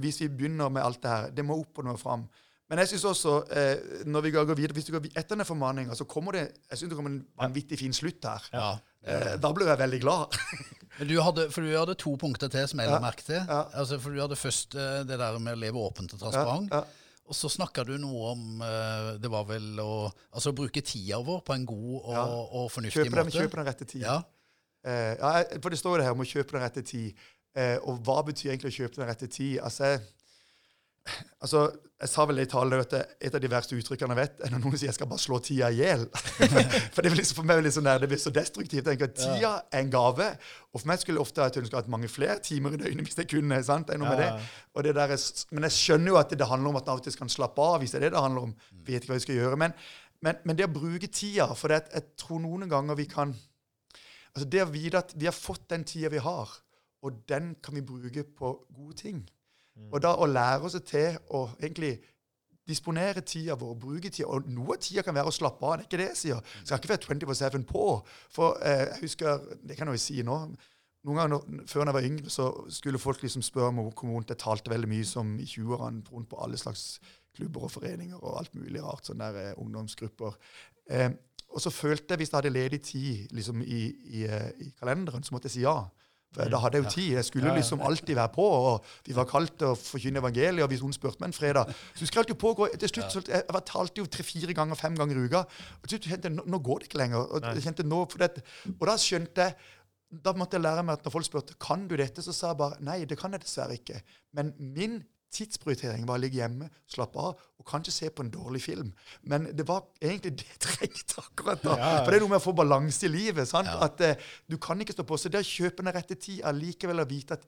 hvis 0.00 0.22
vi 0.24 0.28
begynner 0.32 0.72
med 0.72 0.82
alt 0.84 1.02
det 1.04 1.12
her. 1.12 1.30
Det 1.36 1.44
må 1.44 1.58
opp 1.60 1.78
og 1.82 1.84
nå 1.90 1.96
fram. 2.00 2.24
Men 2.72 2.80
jeg 2.80 2.94
synes 2.94 3.04
også, 3.10 3.32
eh, 3.52 4.04
når 4.08 4.22
vi 4.24 4.30
går 4.32 4.46
videre, 4.56 4.72
hvis 4.72 4.86
du 4.88 4.94
går 4.94 5.10
etter 5.12 5.34
denne 5.34 5.44
formaninga, 5.44 5.92
så 5.94 6.06
kommer 6.08 6.32
det 6.32 6.44
jeg 6.70 6.78
synes 6.80 6.90
det 6.94 6.96
kommer 6.96 7.12
en 7.12 7.26
vanvittig 7.36 7.76
fin 7.82 7.92
slutt 7.92 8.24
her. 8.24 8.46
Ja. 8.56 8.70
Eh, 9.04 9.34
da 9.36 9.50
blir 9.52 9.68
jeg 9.68 9.78
veldig 9.82 10.00
glad. 10.00 10.38
Men 10.98 11.08
du 11.10 11.18
hadde, 11.20 11.50
for 11.52 11.60
du 11.60 11.74
hadde 11.76 11.96
to 12.00 12.14
punkter 12.16 12.48
til 12.48 12.64
som 12.70 12.80
jeg 12.80 12.88
la 12.88 12.96
Ja, 12.96 13.02
merke 13.04 13.26
til. 13.26 13.36
ja. 13.42 13.60
Altså, 13.76 13.98
for 14.00 14.16
du 14.16 14.22
hadde 14.24 14.38
først 14.40 14.76
eh, 14.80 15.02
det 15.04 15.18
der 15.20 15.36
med 15.44 15.58
å 15.58 15.60
leve 15.60 15.82
åpent 15.84 16.16
og 16.16 16.22
transparent. 16.24 16.72
Ja. 16.72 16.84
Og 17.24 17.36
så 17.38 17.48
snakka 17.48 17.84
du 17.88 17.94
noe 17.96 18.32
om 18.34 18.60
eh, 18.60 19.06
Det 19.22 19.30
var 19.32 19.46
vel 19.48 19.78
å 19.80 20.10
altså, 20.34 20.52
bruke 20.52 20.82
tida 20.84 21.22
vår 21.24 21.40
på 21.46 21.54
en 21.56 21.64
god 21.64 21.94
og, 22.02 22.10
Ja. 22.12 22.24
og 22.60 22.66
fornuftig 22.74 23.06
kjøper 23.06 23.16
den, 23.22 23.30
måte. 23.30 23.38
kjøpe 23.40 23.56
den 23.60 23.68
rette 23.70 23.86
tid. 23.88 24.02
Ja. 24.04 24.18
Eh, 24.84 25.14
ja, 25.16 25.30
for 25.62 25.72
det 25.72 25.78
står 25.80 25.94
jo 25.94 26.02
det 26.02 26.04
her 26.10 26.12
om 26.18 26.20
å 26.20 26.28
kjøpe 26.28 26.52
den 26.58 26.64
rette 26.66 26.82
tid. 26.84 27.22
Eh, 27.56 27.78
og 27.86 28.02
hva 28.04 28.18
betyr 28.26 28.50
egentlig 28.52 28.74
å 28.74 28.76
kjøpe 28.82 29.00
den 29.00 29.08
rette 29.08 29.28
tid? 29.32 29.56
Altså, 29.64 29.94
jeg, 29.94 30.02
altså, 31.44 31.68
jeg 32.04 32.10
sa 32.10 32.24
vel 32.28 32.40
i 32.42 32.46
talen 32.50 32.82
at 32.82 32.94
et 32.96 33.34
av 33.36 33.40
de 33.40 33.48
verste 33.48 33.76
uttrykkene 33.78 34.12
jeg 34.12 34.18
vet, 34.18 34.40
er 34.44 34.52
når 34.52 34.60
noen 34.64 34.74
sier 34.76 34.90
jeg 34.90 34.96
skal 34.96 35.08
bare 35.08 35.22
slå 35.22 35.38
tida 35.44 35.70
i 35.72 35.78
hjel. 35.78 36.02
for 36.94 37.00
det, 37.00 37.10
blir 37.12 37.20
liksom, 37.20 37.38
for 37.38 37.48
meg 37.48 37.68
sånn 37.72 37.86
der, 37.86 38.02
det 38.02 38.10
blir 38.10 38.20
så 38.20 38.32
destruktivt. 38.34 38.80
Jeg 38.80 38.86
tenker 38.88 39.08
at 39.08 39.16
Tida 39.16 39.52
er 39.70 39.84
en 39.84 39.92
gave. 39.92 40.26
Og 40.72 40.82
for 40.82 40.90
meg 40.90 41.00
skulle 41.00 41.20
jeg 41.20 41.24
ofte 41.28 41.44
ha 41.44 41.48
ønsket 41.48 41.78
hatt 41.78 41.92
mange 41.92 42.10
flere 42.12 42.36
timer 42.44 42.74
i 42.76 42.80
døgnet 42.82 43.08
hvis 43.08 43.20
jeg 43.22 43.30
kunne. 43.30 43.60
sant? 43.64 43.88
Det 43.88 43.96
er 43.96 44.02
noe 44.02 44.10
med 44.10 44.20
Ja, 44.20 44.32
med 44.34 44.42
det. 44.42 44.50
Og 44.74 44.84
det 44.84 44.94
er, 45.06 45.14
men 45.54 45.68
jeg 45.68 45.76
skjønner 45.78 46.12
jo 46.12 46.18
at 46.20 46.32
det, 46.32 46.40
det 46.42 46.50
handler 46.50 46.74
om 46.74 46.80
at 46.80 46.88
en 46.88 46.96
av 46.96 47.00
og 47.00 47.06
til 47.06 47.18
kan 47.22 47.32
slappe 47.32 47.68
av, 47.68 47.78
hvis 47.80 47.94
det 47.94 48.00
er 48.00 48.06
det 48.08 48.12
det 48.16 48.24
handler 48.26 48.50
om. 48.50 48.56
Vet 48.84 49.00
ikke 49.00 49.14
hva 49.14 49.20
vi 49.20 49.26
skal 49.28 49.40
gjøre. 49.40 49.60
Men, 49.64 49.76
men, 50.24 50.42
men 50.44 50.58
det 50.58 50.66
å 50.66 50.72
bruke 50.72 51.08
tida 51.12 51.46
For 51.52 51.72
det, 51.72 51.84
jeg 51.92 52.14
tror 52.20 52.40
noen 52.42 52.68
ganger 52.70 52.96
vi 52.96 53.04
kan 53.10 53.34
Altså 54.34 54.46
Det 54.50 54.62
å 54.64 54.70
vite 54.70 54.98
at 54.98 55.12
vi 55.14 55.28
har 55.28 55.36
fått 55.36 55.68
den 55.70 55.84
tida 55.86 56.08
vi 56.10 56.18
har, 56.22 56.50
og 57.06 57.20
den 57.30 57.52
kan 57.62 57.76
vi 57.76 57.84
bruke 57.86 58.24
på 58.34 58.48
gode 58.74 58.96
ting. 58.98 59.20
Og 59.90 60.02
da 60.02 60.14
å 60.14 60.26
lære 60.30 60.66
oss 60.66 60.76
til 60.86 61.16
å 61.34 61.46
egentlig 61.60 61.96
disponere 62.68 63.20
tida 63.20 63.56
vår, 63.60 63.74
bruke 63.76 64.08
tida 64.08 64.30
Og 64.32 64.46
noe 64.48 64.76
av 64.76 64.80
tida 64.80 65.02
kan 65.04 65.14
være 65.16 65.28
å 65.28 65.34
slappe 65.34 65.66
av. 65.66 65.74
Det 65.76 65.84
er 65.84 65.88
ikke 65.88 66.00
det 66.00 66.06
jeg 66.12 66.20
sier. 66.20 66.54
Skal 66.62 66.80
ikke 66.80 66.92
være 66.94 67.26
24-7 67.26 67.66
på. 67.68 67.88
For 68.32 68.60
eh, 68.64 68.86
jeg 68.86 69.02
husker 69.02 69.42
Det 69.60 69.76
kan 69.76 69.90
jeg 69.90 70.00
jo 70.00 70.04
si 70.04 70.22
nå. 70.24 70.38
Noen 71.04 71.20
ganger 71.20 71.66
Før 71.68 71.84
jeg 71.84 71.96
var 71.98 72.08
yngre, 72.08 72.32
så 72.32 72.48
skulle 72.72 73.02
folk 73.02 73.20
liksom 73.22 73.44
spørre 73.44 73.74
meg 73.76 73.90
hvor 73.90 74.14
vondt 74.14 74.32
jeg 74.32 74.40
talte 74.40 74.72
veldig 74.72 74.88
mye 74.88 75.08
som 75.08 75.34
i 75.36 75.44
20-årene 75.44 76.06
rundt 76.08 76.30
på 76.30 76.40
alle 76.40 76.60
slags 76.60 76.96
klubber 77.34 77.66
og 77.66 77.74
foreninger 77.74 78.16
og 78.16 78.38
alt 78.40 78.54
mulig 78.56 78.80
rart. 78.82 79.04
Sånne 79.10 79.28
der 79.34 79.50
eh, 79.50 79.60
ungdomsgrupper. 79.60 80.38
Eh, 80.90 81.10
og 81.54 81.60
så 81.60 81.70
følte 81.70 82.14
jeg, 82.14 82.22
hvis 82.22 82.32
jeg 82.32 82.38
hadde 82.38 82.54
ledig 82.54 82.80
tid 82.82 83.34
liksom 83.36 83.60
i, 83.62 83.82
i, 84.18 84.24
eh, 84.24 84.50
i 84.64 84.70
kalenderen, 84.78 85.22
så 85.22 85.34
måtte 85.34 85.50
jeg 85.50 85.58
si 85.58 85.66
ja. 85.66 85.76
For 86.34 86.50
da 86.50 86.58
hadde 86.64 86.80
jeg 86.80 86.84
jo 86.84 86.90
tid. 86.90 87.10
Jeg 87.14 87.26
skulle 87.28 87.52
liksom 87.54 87.82
alltid 87.84 88.14
være 88.18 88.32
på. 88.34 88.46
og 88.70 88.88
Vi 89.06 89.14
var 89.16 89.28
kalt 89.30 89.54
til 89.60 89.70
å 89.70 89.78
forkynne 89.78 90.22
evangeliet, 90.22 90.64
og 90.64 90.72
hvis 90.72 90.82
noen 90.82 90.96
spurte 90.96 91.22
meg 91.22 91.30
en 91.30 91.36
fredag 91.36 91.70
Så 91.94 92.02
husker 92.02 92.18
jeg 92.20 92.24
alltid 92.24 92.40
på 92.42 92.50
å 92.50 92.58
gå, 92.58 92.68
til 92.74 92.92
slutt, 92.92 93.12
så 93.12 93.22
Jeg 93.28 93.44
jeg 93.54 93.64
talte 93.70 94.02
jo 94.02 94.10
tre-fire 94.10 94.56
ganger, 94.56 94.78
fem 94.78 94.98
ganger 94.98 95.20
i 95.20 95.28
uka. 95.28 95.44
Og 95.80 95.88
til 95.88 95.98
slutt 95.98 96.10
kjente 96.10 96.30
jeg 96.30 96.36
nå, 96.36 96.44
nå 96.50 96.60
går 96.66 96.82
det 96.82 96.90
ikke 96.90 97.00
lenger. 97.04 97.24
Og, 97.30 97.48
jeg 97.54 97.66
kjente 97.68 97.86
nå, 97.86 98.02
for 98.10 98.24
det, 98.24 98.44
og 98.74 98.86
da 98.90 98.98
skjønte 99.00 99.48
jeg 99.48 99.56
da 100.24 100.30
måtte 100.36 100.54
jeg 100.54 100.62
lære 100.62 100.84
meg 100.86 100.98
at 100.98 101.06
når 101.06 101.10
folk 101.10 101.26
spurte 101.26 101.56
kan 101.58 101.88
du 101.90 101.96
dette, 101.98 102.22
så 102.22 102.30
sa 102.34 102.52
jeg 102.52 102.58
bare 102.60 102.78
nei, 102.86 103.00
det 103.08 103.16
kan 103.18 103.32
jeg 103.34 103.42
dessverre 103.42 103.74
ikke. 103.74 103.98
Men 104.36 104.52
min 104.58 105.00
tidsprioritering 105.34 106.06
var 106.08 106.18
å 106.18 106.22
ligge 106.22 106.40
hjemme, 106.40 106.68
slappe 106.90 107.20
av 107.20 107.40
og 107.60 107.66
kanskje 107.68 107.94
se 107.94 108.10
på 108.12 108.24
en 108.24 108.32
dårlig 108.32 108.62
film. 108.62 108.92
Men 109.30 109.48
det 109.56 109.66
var 109.68 109.86
egentlig 110.00 110.34
det 110.40 110.48
jeg 110.50 110.60
trengte 110.62 111.24
akkurat 111.24 111.64
da. 111.64 111.76
Ja. 111.80 111.90
For 112.04 112.12
det 112.12 112.18
er 112.18 112.24
noe 112.26 112.34
med 112.34 112.42
å 112.42 112.44
få 112.44 112.54
balanse 112.56 113.08
i 113.08 113.12
livet. 113.12 113.48
sant? 113.48 113.70
Ja. 113.70 113.80
At 113.88 114.00
eh, 114.04 114.30
du 114.50 114.58
kan 114.60 114.80
ikke 114.80 114.96
stå 114.96 115.06
på. 115.08 115.18
Så 115.18 115.32
det 115.32 115.40
å 115.40 115.48
kjøpe 115.48 115.82
den 115.82 115.94
rette 115.96 116.18
tida 116.20 116.52
likevel 116.54 117.02
å 117.02 117.08
vite 117.08 117.38
at 117.38 117.46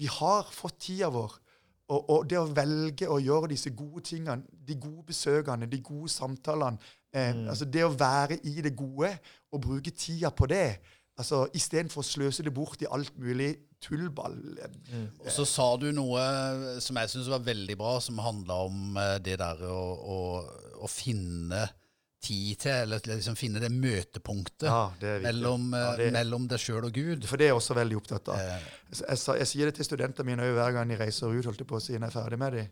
vi 0.00 0.08
har 0.10 0.48
fått 0.54 0.78
tida 0.86 1.10
vår. 1.12 1.36
Og, 1.90 2.10
og 2.14 2.28
det 2.30 2.38
å 2.38 2.46
velge 2.54 3.08
å 3.10 3.18
gjøre 3.20 3.50
disse 3.50 3.72
gode 3.74 4.04
tingene, 4.06 4.46
de 4.50 4.76
gode 4.78 5.08
besøkene, 5.10 5.66
de 5.66 5.80
gode 5.82 6.12
samtalene 6.12 6.78
eh, 7.12 7.34
altså 7.50 7.66
Det 7.66 7.82
å 7.84 7.90
være 7.90 8.38
i 8.46 8.60
det 8.62 8.76
gode 8.78 9.10
og 9.50 9.62
bruke 9.64 9.90
tida 9.90 10.30
på 10.30 10.46
det. 10.50 10.78
altså 11.18 11.48
Istedenfor 11.54 12.04
å 12.04 12.06
sløse 12.06 12.46
det 12.46 12.54
bort 12.54 12.82
i 12.82 12.88
alt 12.90 13.18
mulig 13.18 13.56
tullball. 13.80 14.36
Og 15.24 15.30
så 15.32 15.44
sa 15.48 15.66
du 15.80 15.88
noe 15.96 16.22
som 16.84 16.96
jeg 17.00 17.10
syns 17.14 17.28
var 17.32 17.44
veldig 17.46 17.76
bra, 17.80 17.96
som 18.04 18.18
handla 18.22 18.58
om 18.68 18.96
eh, 19.00 19.18
det 19.24 19.38
der 19.40 19.62
å, 19.66 19.78
å, 20.16 20.18
å 20.84 20.90
finne 20.90 21.66
tid 22.20 22.58
til, 22.60 22.82
eller 22.84 23.00
liksom 23.16 23.36
finne 23.40 23.62
det 23.62 23.70
møtepunktet 23.72 24.66
Ja, 24.68 24.90
det 25.00 25.14
mellom, 25.24 25.70
eh, 25.72 25.80
Ja, 25.86 25.94
det- 25.96 26.10
mellom 26.12 26.44
deg 26.50 26.60
sjøl 26.60 26.84
og 26.84 26.92
Gud. 26.92 27.24
For 27.24 27.40
det 27.40 27.46
er 27.48 27.54
jeg 27.54 27.60
også 27.62 27.76
veldig 27.78 27.96
opptatt 27.96 28.28
av. 28.28 28.36
Eh, 28.42 28.66
Jeg, 28.90 29.00
jeg, 29.16 29.38
jeg 29.40 29.46
sier 29.54 29.70
det 29.70 29.74
til 29.78 29.88
studentene 29.88 30.26
mine 30.28 30.50
hver 30.52 30.72
gang 30.76 30.88
de 30.92 30.98
reiser 31.00 31.32
ut, 31.32 31.44
holdt 31.48 31.62
jeg 31.64 31.68
på 31.70 31.78
å 31.78 31.80
si, 31.80 31.94
når 31.96 32.10
jeg 32.10 32.16
er 32.16 32.18
ferdig 32.20 32.38
med 32.42 32.52
dem. 32.58 32.68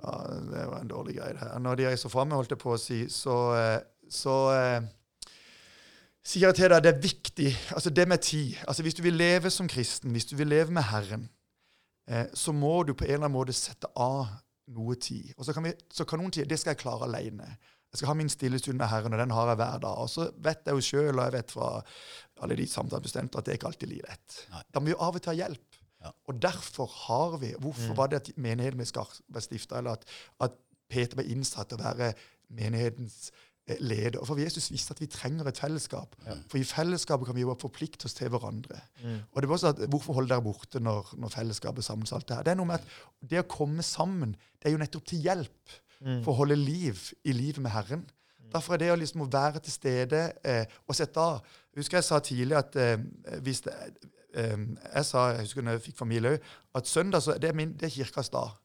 Ja, 0.00 0.12
det 0.54 0.62
var 0.70 0.78
en 0.80 0.88
dårlig 0.88 1.16
greie, 1.18 1.34
det 1.36 1.42
her. 1.44 1.58
Når 1.60 1.76
de 1.76 1.86
reiser 1.90 2.08
fram, 2.08 2.30
holdt 2.32 2.54
jeg 2.54 2.62
på 2.62 2.72
å 2.72 2.78
si, 2.80 3.02
så, 3.12 3.36
så, 4.08 4.32
så 4.48 4.88
sier 6.26 6.48
jeg 6.48 6.58
til 6.58 6.72
deg 6.72 6.84
det 6.84 6.92
er 6.92 7.02
viktig, 7.02 7.50
altså 7.76 7.90
det 7.94 8.06
med 8.08 8.22
tid. 8.24 8.56
Altså 8.68 8.84
Hvis 8.84 8.98
du 8.98 9.02
vil 9.02 9.16
leve 9.16 9.50
som 9.50 9.68
kristen, 9.68 10.12
hvis 10.14 10.28
du 10.30 10.36
vil 10.36 10.50
leve 10.52 10.74
med 10.74 10.86
Herren, 10.90 11.28
eh, 12.08 12.26
så 12.34 12.52
må 12.52 12.82
du 12.82 12.94
på 12.94 13.04
en 13.04 13.14
eller 13.14 13.26
annen 13.26 13.38
måte 13.38 13.56
sette 13.56 13.90
av 13.96 14.28
noe 14.70 14.96
tid. 15.00 15.32
Og 15.36 15.44
så 15.46 15.54
kan, 15.56 15.66
vi, 15.66 15.74
så 15.92 16.06
kan 16.06 16.20
noen 16.20 16.32
si 16.34 16.46
det 16.46 16.60
skal 16.60 16.74
jeg 16.74 16.82
klare 16.84 17.08
alene. 17.08 17.48
Jeg 17.90 17.98
skal 17.98 18.12
ha 18.12 18.14
min 18.20 18.30
stille 18.30 18.58
stund 18.62 18.78
med 18.78 18.86
Herren, 18.86 19.16
og 19.16 19.18
den 19.18 19.32
har 19.34 19.50
jeg 19.50 19.58
hver 19.58 19.82
dag. 19.82 20.02
Og 20.04 20.10
så 20.12 20.28
vet 20.38 20.66
jeg 20.66 20.78
jo 20.78 20.86
sjøl, 20.86 21.16
og 21.16 21.24
jeg 21.24 21.34
vet 21.34 21.54
fra 21.56 21.70
alle 22.44 22.56
de 22.60 22.66
samtalebestemte, 22.70 23.38
at 23.38 23.46
det 23.46 23.52
er 23.52 23.58
ikke 23.58 23.70
alltid 23.72 23.90
like 23.90 24.06
lett. 24.06 24.36
Da 24.70 24.80
må 24.80 24.90
vi 24.90 24.94
jo 24.94 25.00
av 25.02 25.18
og 25.18 25.24
til 25.24 25.32
ha 25.32 25.38
hjelp. 25.40 25.80
Ja. 26.00 26.12
Og 26.30 26.38
derfor 26.40 26.88
har 27.06 27.34
vi 27.42 27.50
Hvorfor 27.60 27.96
var 27.98 28.08
det 28.08 28.22
at 28.22 28.30
menigheten 28.40 28.80
ble 28.80 29.42
stifta, 29.42 29.80
eller 29.80 29.98
at, 29.98 30.06
at 30.40 30.54
Peter 30.90 31.18
ble 31.18 31.26
innsatt 31.34 31.70
til 31.70 31.80
å 31.80 31.82
være 31.82 32.14
menighetens 32.50 33.18
eh, 33.30 33.49
leder. 33.80 34.24
For 34.26 34.38
Jesus 34.40 34.70
visste 34.72 34.94
at 34.96 35.00
vi 35.00 35.06
trenger 35.06 35.46
et 35.48 35.58
fellesskap. 35.58 36.16
Ja. 36.26 36.34
For 36.50 36.58
i 36.58 36.64
fellesskapet 36.64 37.26
kan 37.30 37.36
vi 37.36 37.44
jo 37.44 37.54
forplikte 37.60 38.06
oss 38.08 38.14
til 38.18 38.28
hverandre. 38.32 38.80
Mm. 39.04 39.18
Og 39.32 39.42
det 39.42 39.48
var 39.48 39.54
også 39.58 39.68
at, 39.74 39.84
Hvorfor 39.90 40.12
holde 40.18 40.28
dere 40.32 40.42
borte 40.42 40.80
når, 40.80 41.14
når 41.18 41.28
fellesskapet 41.36 41.84
samles? 41.84 42.12
alt 42.12 42.28
Det, 42.28 42.36
her? 42.36 42.42
det 42.42 42.52
er 42.54 42.60
noe 42.60 42.66
med 42.72 42.80
at 42.80 43.30
det 43.30 43.42
å 43.44 43.48
komme 43.48 43.82
sammen 43.86 44.32
det 44.60 44.68
er 44.68 44.74
jo 44.76 44.82
nettopp 44.82 45.06
til 45.12 45.18
hjelp 45.28 45.78
Mm. 46.00 46.22
for 46.24 46.32
å 46.32 46.36
holde 46.38 46.56
liv 46.56 46.96
i 47.28 47.32
livet 47.36 47.58
med 47.60 47.70
Herren. 47.74 48.06
Derfor 48.54 48.72
er 48.72 48.78
det 48.80 48.86
å 48.92 48.96
liksom 48.96 49.26
være 49.28 49.60
til 49.60 49.72
stede 49.74 50.32
eh, 50.42 50.64
og 50.88 50.96
sette 50.96 51.20
av 51.20 51.42
husker 51.76 51.98
jeg 51.98 52.06
sa 52.06 52.18
tidlig 52.24 52.56
at 52.56 52.76
eh, 52.80 52.94
hvis 53.44 53.60
det, 53.66 53.74
eh, 54.32 54.56
Jeg 54.94 55.04
sa, 55.04 55.26
jeg 55.34 55.44
husker 55.44 55.62
når 55.66 55.76
jeg 55.76 55.82
fikk 55.90 55.98
familie 56.00 56.32
òg, 56.38 56.46
at 56.74 56.88
søndag 56.88 57.20
så, 57.20 57.34
det 57.36 57.50
er, 57.50 57.52
min, 57.52 57.74
det 57.76 57.90
er 57.90 57.92
kirkas 57.98 58.32
dag. 58.32 58.56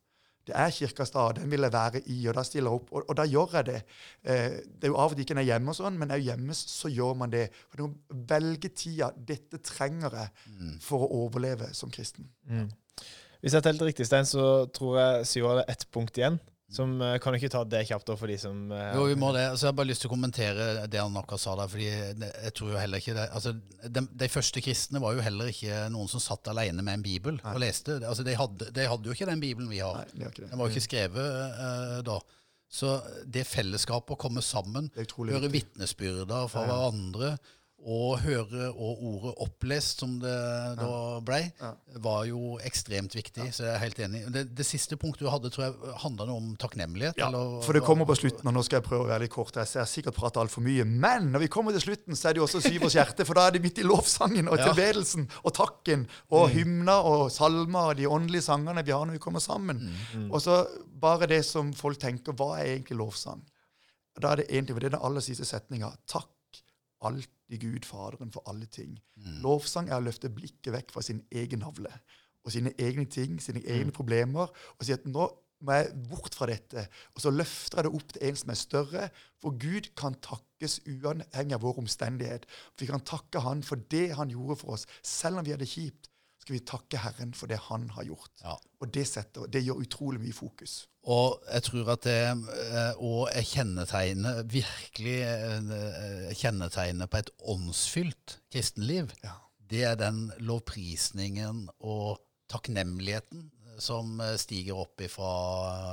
Det 0.46 0.54
er 0.54 0.74
kirkas 0.76 1.14
dag, 1.14 1.36
den 1.40 1.50
vil 1.52 1.66
jeg 1.66 1.74
være 1.74 2.02
i, 2.14 2.20
og 2.30 2.38
da 2.38 2.44
stiller 2.46 2.70
jeg 2.70 2.82
opp. 2.82 2.92
Og, 2.94 3.10
og 3.10 3.18
da 3.18 3.26
gjør 3.30 3.58
jeg 3.60 3.68
det. 3.72 3.82
Eh, 4.24 4.58
det 4.68 4.88
er 4.88 4.94
jo 4.94 5.00
av 5.02 5.14
og 5.14 5.18
til 5.18 5.26
ikke 5.26 5.38
en 5.38 5.44
er 5.44 5.50
hjemme, 5.50 5.74
og 5.74 5.80
sånn, 5.80 6.00
men 6.00 6.14
er 6.14 6.24
hjemme, 6.24 6.58
så 6.58 6.92
gjør 6.94 7.20
man 7.22 7.34
det. 7.34 7.48
For 7.70 7.82
du 7.82 7.88
må 7.88 8.24
velge 8.30 8.72
tida. 8.78 9.12
Dette 9.16 9.62
trenger 9.66 10.20
jeg 10.22 10.76
for 10.86 11.06
å 11.06 11.24
overleve 11.26 11.72
som 11.78 11.94
kristen. 11.94 12.30
Mm. 12.50 12.68
Hvis 13.42 13.54
jeg 13.54 13.66
telte 13.66 13.86
riktig, 13.86 14.06
Stein, 14.10 14.26
så 14.26 14.66
tror 14.74 15.00
jeg 15.00 15.26
Syv 15.30 15.50
hadde 15.52 15.66
ett 15.70 15.88
punkt 15.94 16.18
igjen. 16.18 16.40
Som 16.76 16.96
eh, 17.02 17.16
Kan 17.24 17.34
du 17.34 17.40
ikke 17.40 17.52
ta 17.54 17.64
det 17.68 17.86
kjapt 17.90 18.12
for 18.20 18.32
de 18.32 18.38
som 18.40 18.66
uh, 18.72 18.92
Jo, 18.98 19.06
vi 19.10 19.18
må 19.20 19.32
det. 19.36 19.46
Altså, 19.54 19.66
jeg 19.66 19.72
har 19.72 19.78
bare 19.80 19.90
lyst 19.92 20.04
til 20.04 20.12
å 20.12 20.14
kommentere 20.14 20.70
det 20.92 21.02
han 21.02 21.20
akkurat 21.20 21.42
sa 21.42 21.56
der. 21.60 21.72
fordi 21.72 21.90
jeg 21.90 22.56
tror 22.58 22.74
jo 22.74 22.80
heller 22.82 23.04
ikke 23.04 23.16
det, 23.18 23.28
altså, 23.40 23.56
de, 23.98 24.06
de 24.24 24.32
første 24.32 24.64
kristne 24.66 25.02
var 25.04 25.16
jo 25.16 25.26
heller 25.26 25.52
ikke 25.52 25.86
noen 25.94 26.12
som 26.12 26.24
satt 26.24 26.52
alene 26.52 26.84
med 26.86 27.00
en 27.00 27.06
bibel 27.06 27.40
og 27.40 27.62
leste. 27.64 28.00
Altså, 28.02 28.26
de, 28.28 28.36
hadde, 28.40 28.72
de 28.76 28.88
hadde 28.92 29.10
jo 29.10 29.16
ikke 29.16 29.30
den 29.30 29.44
bibelen 29.44 29.72
vi 29.72 29.84
har. 29.84 30.02
Nei, 30.02 30.10
de 30.14 30.30
ikke 30.30 30.46
det. 30.46 30.52
Den 30.52 30.62
var 30.62 30.70
jo 30.70 30.76
ikke 30.76 30.90
skrevet 30.90 31.60
uh, 31.60 32.00
da. 32.06 32.20
Så 32.76 32.96
det 33.32 33.46
fellesskapet 33.48 34.18
å 34.18 34.20
komme 34.20 34.42
sammen, 34.44 34.90
høre 34.96 35.52
vitnesbyrder 35.54 36.50
fra 36.52 36.66
ja. 36.66 36.72
hverandre, 36.72 37.36
og 37.86 38.20
høre 38.24 38.70
og 38.74 39.02
ordet 39.06 39.34
opplest, 39.44 40.00
som 40.00 40.16
det 40.20 40.32
da 40.80 41.20
ble, 41.22 41.52
Ja. 41.62 41.74
var 42.02 42.24
jo 42.26 42.58
ekstremt 42.66 43.14
viktig. 43.14 43.52
Så 43.54 43.62
jeg 43.68 43.76
er 43.76 43.78
helt 43.84 44.00
enig. 44.00 44.22
Det, 44.34 44.56
det 44.56 44.66
siste 44.66 44.98
punktet 44.98 45.20
du 45.22 45.30
hadde, 45.30 45.52
tror 45.54 45.66
jeg 45.68 45.94
handla 46.02 46.26
om 46.34 46.56
takknemlighet. 46.58 47.18
Ja, 47.18 47.28
eller- 47.28 47.62
for 47.62 47.74
det 47.74 47.84
kommer 47.84 48.06
på 48.10 48.16
slutten, 48.18 48.48
og 48.48 48.54
nå 48.56 48.64
skal 48.66 48.80
jeg 48.82 48.90
prøve 48.90 49.04
å 49.06 49.08
være 49.12 49.20
litt 49.28 49.32
kort. 49.32 49.54
Jeg 49.56 49.68
ser 49.68 49.84
sikkert 49.86 50.16
prate 50.16 50.40
altfor 50.42 50.62
mye. 50.66 50.84
Men 50.86 51.32
når 51.32 51.40
vi 51.42 51.48
kommer 51.48 51.72
til 51.74 51.82
slutten, 51.82 52.16
så 52.16 52.30
er 52.30 52.34
det 52.34 52.40
jo 52.42 52.48
også 52.48 52.62
Syvers 52.64 52.94
hjerte, 52.96 53.24
for 53.26 53.34
da 53.36 53.48
er 53.48 53.52
det 53.52 53.62
midt 53.62 53.78
i 53.78 53.84
lovsangen 53.84 54.48
og 54.50 54.58
tilbedelsen 54.58 55.30
og 55.44 55.54
takken 55.54 56.08
og 56.32 56.50
hymna 56.50 56.98
og 57.06 57.30
salmer 57.32 57.92
og 57.92 57.98
de 57.98 58.08
åndelige 58.08 58.42
sangene 58.50 58.84
vi 58.84 58.92
har 58.92 59.06
når 59.06 59.12
vi 59.20 59.20
kommer 59.20 59.40
sammen. 59.40 59.94
Og 60.32 60.42
så 60.42 60.66
bare 61.00 61.28
det 61.28 61.46
som 61.46 61.72
folk 61.74 62.00
tenker, 62.00 62.34
hva 62.34 62.58
er 62.58 62.80
egentlig 62.80 62.98
lovsang? 62.98 63.44
Da 64.20 64.32
er 64.32 64.36
det 64.38 64.48
egentlig, 64.50 64.74
for 64.74 64.80
det 64.80 64.94
er 64.94 64.98
den 64.98 65.06
aller 65.06 65.22
siste 65.22 65.46
setninga. 65.46 65.94
Takk 66.08 66.26
alltid 67.46 67.62
Gud 67.62 67.86
Faderen 67.86 68.32
for 68.32 68.44
alle 68.50 68.66
ting. 68.66 69.00
Lovsang 69.42 69.90
er 69.90 70.00
å 70.00 70.06
løfte 70.06 70.30
blikket 70.30 70.74
vekk 70.74 70.92
fra 70.92 71.02
sin 71.02 71.24
egen 71.32 71.60
navle 71.60 71.92
og 72.46 72.52
sine 72.52 72.74
egne 72.78 73.06
ting, 73.06 73.42
sine 73.42 73.64
egne 73.66 73.92
problemer, 73.92 74.52
og 74.78 74.86
si 74.86 74.94
at 74.94 75.06
nå 75.06 75.26
må 75.66 75.72
jeg 75.74 75.94
bort 76.10 76.36
fra 76.36 76.46
dette. 76.46 76.84
Og 77.16 77.22
så 77.24 77.32
løfter 77.32 77.80
jeg 77.80 77.88
det 77.88 77.94
opp 77.98 78.12
til 78.14 78.26
en 78.28 78.36
som 78.38 78.52
er 78.52 78.60
større. 78.60 79.06
For 79.42 79.56
Gud 79.58 79.90
kan 79.98 80.14
takkes 80.22 80.82
uavhengig 80.86 81.56
av 81.56 81.64
vår 81.64 81.80
omstendighet. 81.82 82.46
Vi 82.78 82.86
kan 82.86 83.02
takke 83.02 83.42
Han 83.42 83.64
for 83.64 83.82
det 83.90 84.14
Han 84.20 84.30
gjorde 84.30 84.60
for 84.62 84.76
oss. 84.76 84.86
Selv 85.02 85.40
om 85.40 85.46
vi 85.46 85.56
hadde 85.56 85.66
det 85.66 85.72
kjipt, 85.72 86.12
skal 86.38 86.54
vi 86.54 86.60
takke 86.60 87.02
Herren 87.02 87.34
for 87.34 87.48
det 87.48 87.58
Han 87.72 87.90
har 87.90 88.04
gjort. 88.04 88.32
Ja. 88.44 88.54
Og 88.80 88.94
det, 88.94 89.08
setter, 89.08 89.48
det 89.48 89.64
gjør 89.66 89.82
utrolig 89.82 90.22
mye 90.22 90.38
fokus. 90.38 90.84
Og 91.06 91.42
jeg 91.54 91.66
tror 91.68 91.90
at 91.94 92.06
det 92.08 92.22
eh, 92.26 92.94
òg 92.98 93.28
er 93.30 93.46
kjennetegnet, 93.46 94.40
virkelig 94.50 95.18
eh, 95.22 96.32
kjennetegnet 96.34 97.12
på 97.12 97.20
et 97.22 97.30
åndsfylt 97.54 98.40
kristenliv. 98.54 99.12
Ja. 99.24 99.36
Det 99.70 99.84
er 99.86 100.00
den 100.00 100.32
lovprisningen 100.46 101.68
og 101.78 102.24
takknemligheten 102.50 103.52
som 103.82 104.18
eh, 104.24 104.34
stiger 104.42 104.82
opp 104.82 105.06
ifra, 105.06 105.30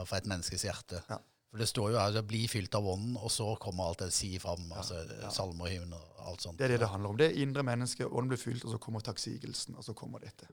fra 0.09 0.22
et 0.22 0.31
menneskes 0.33 0.64
hjerte. 0.64 1.05
Ja. 1.11 1.20
For 1.53 1.61
det 1.61 1.68
står 1.68 1.90
jo 1.92 2.01
her 2.01 2.22
'bli 2.25 2.46
fylt 2.48 2.75
av 2.75 2.87
ånden', 2.88 3.18
og 3.20 3.29
så 3.31 3.51
kommer 3.61 3.85
alt 3.85 4.01
det 4.01 4.12
sier 4.16 4.40
fram. 4.40 4.72
altså 4.72 5.03
Salmer 5.29 5.66
og 5.66 5.70
hymner 5.70 6.01
og 6.01 6.31
alt 6.31 6.42
sånt. 6.46 6.59
Det 6.59 6.64
er 6.64 6.72
det 6.72 6.81
det 6.81 6.88
handler 6.88 7.11
om. 7.11 7.18
Det 7.20 7.27
er 7.27 7.42
indre 7.44 7.62
mennesket. 7.62 8.07
Ånden 8.09 8.33
blir 8.33 8.40
fylt, 8.40 8.64
og 8.64 8.72
så 8.72 8.79
kommer 8.81 9.05
takksigelsen, 9.05 9.77
og 9.77 9.85
så 9.85 9.92
kommer 9.92 10.25
dette. 10.25 10.48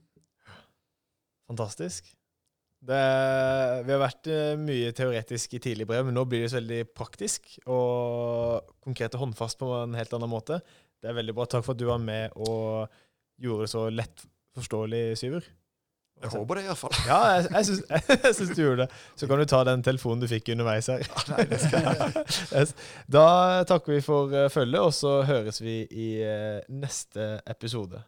Fantastisk. 1.48 2.12
Det, 2.80 3.00
vi 3.84 3.92
har 3.92 4.00
vært 4.00 4.28
eh, 4.32 4.54
mye 4.56 4.92
teoretisk 4.96 5.58
i 5.58 5.60
tidlig 5.60 5.84
brev, 5.90 6.06
men 6.08 6.16
nå 6.16 6.24
blir 6.28 6.46
det 6.46 6.52
så 6.52 6.60
veldig 6.60 6.80
praktisk 6.96 7.50
og 7.66 8.70
konkret 8.80 9.16
og 9.18 9.26
håndfast 9.26 9.60
på 9.60 9.68
en 9.82 9.98
helt 9.98 10.14
annen 10.16 10.32
måte. 10.32 10.62
Det 11.00 11.10
er 11.10 11.18
veldig 11.18 11.34
bra. 11.36 11.48
Takk 11.48 11.66
for 11.66 11.76
at 11.76 11.80
du 11.80 11.88
var 11.90 12.00
med 12.00 12.32
og 12.40 12.88
gjorde 13.40 13.66
det 13.66 13.72
så 13.74 13.86
lett 13.92 14.24
forståelig, 14.56 15.02
Syver. 15.20 15.44
Jeg 16.20 16.32
håper 16.34 16.58
det, 16.58 16.64
iallfall. 16.68 16.96
Ja, 17.08 17.18
jeg, 17.32 17.46
jeg, 17.54 18.34
syns, 18.36 18.52
du 18.52 18.60
gjorde 18.60 18.84
det. 18.84 18.88
Så 19.16 19.28
kan 19.28 19.40
du 19.40 19.46
ta 19.48 19.62
den 19.64 19.84
telefonen 19.84 20.20
du 20.20 20.28
fikk 20.28 20.50
underveis 20.52 20.90
her. 20.92 21.04
Nei, 21.32 21.46
det 21.48 21.60
skal 21.62 21.86
jeg. 21.88 22.66
Da 23.16 23.26
takker 23.68 23.96
vi 23.96 24.02
for 24.04 24.34
eh, 24.36 24.50
følget, 24.52 24.80
og 24.80 24.92
så 24.96 25.20
høres 25.28 25.62
vi 25.64 25.82
i 25.88 26.10
eh, 26.24 26.60
neste 26.68 27.38
episode. 27.48 28.02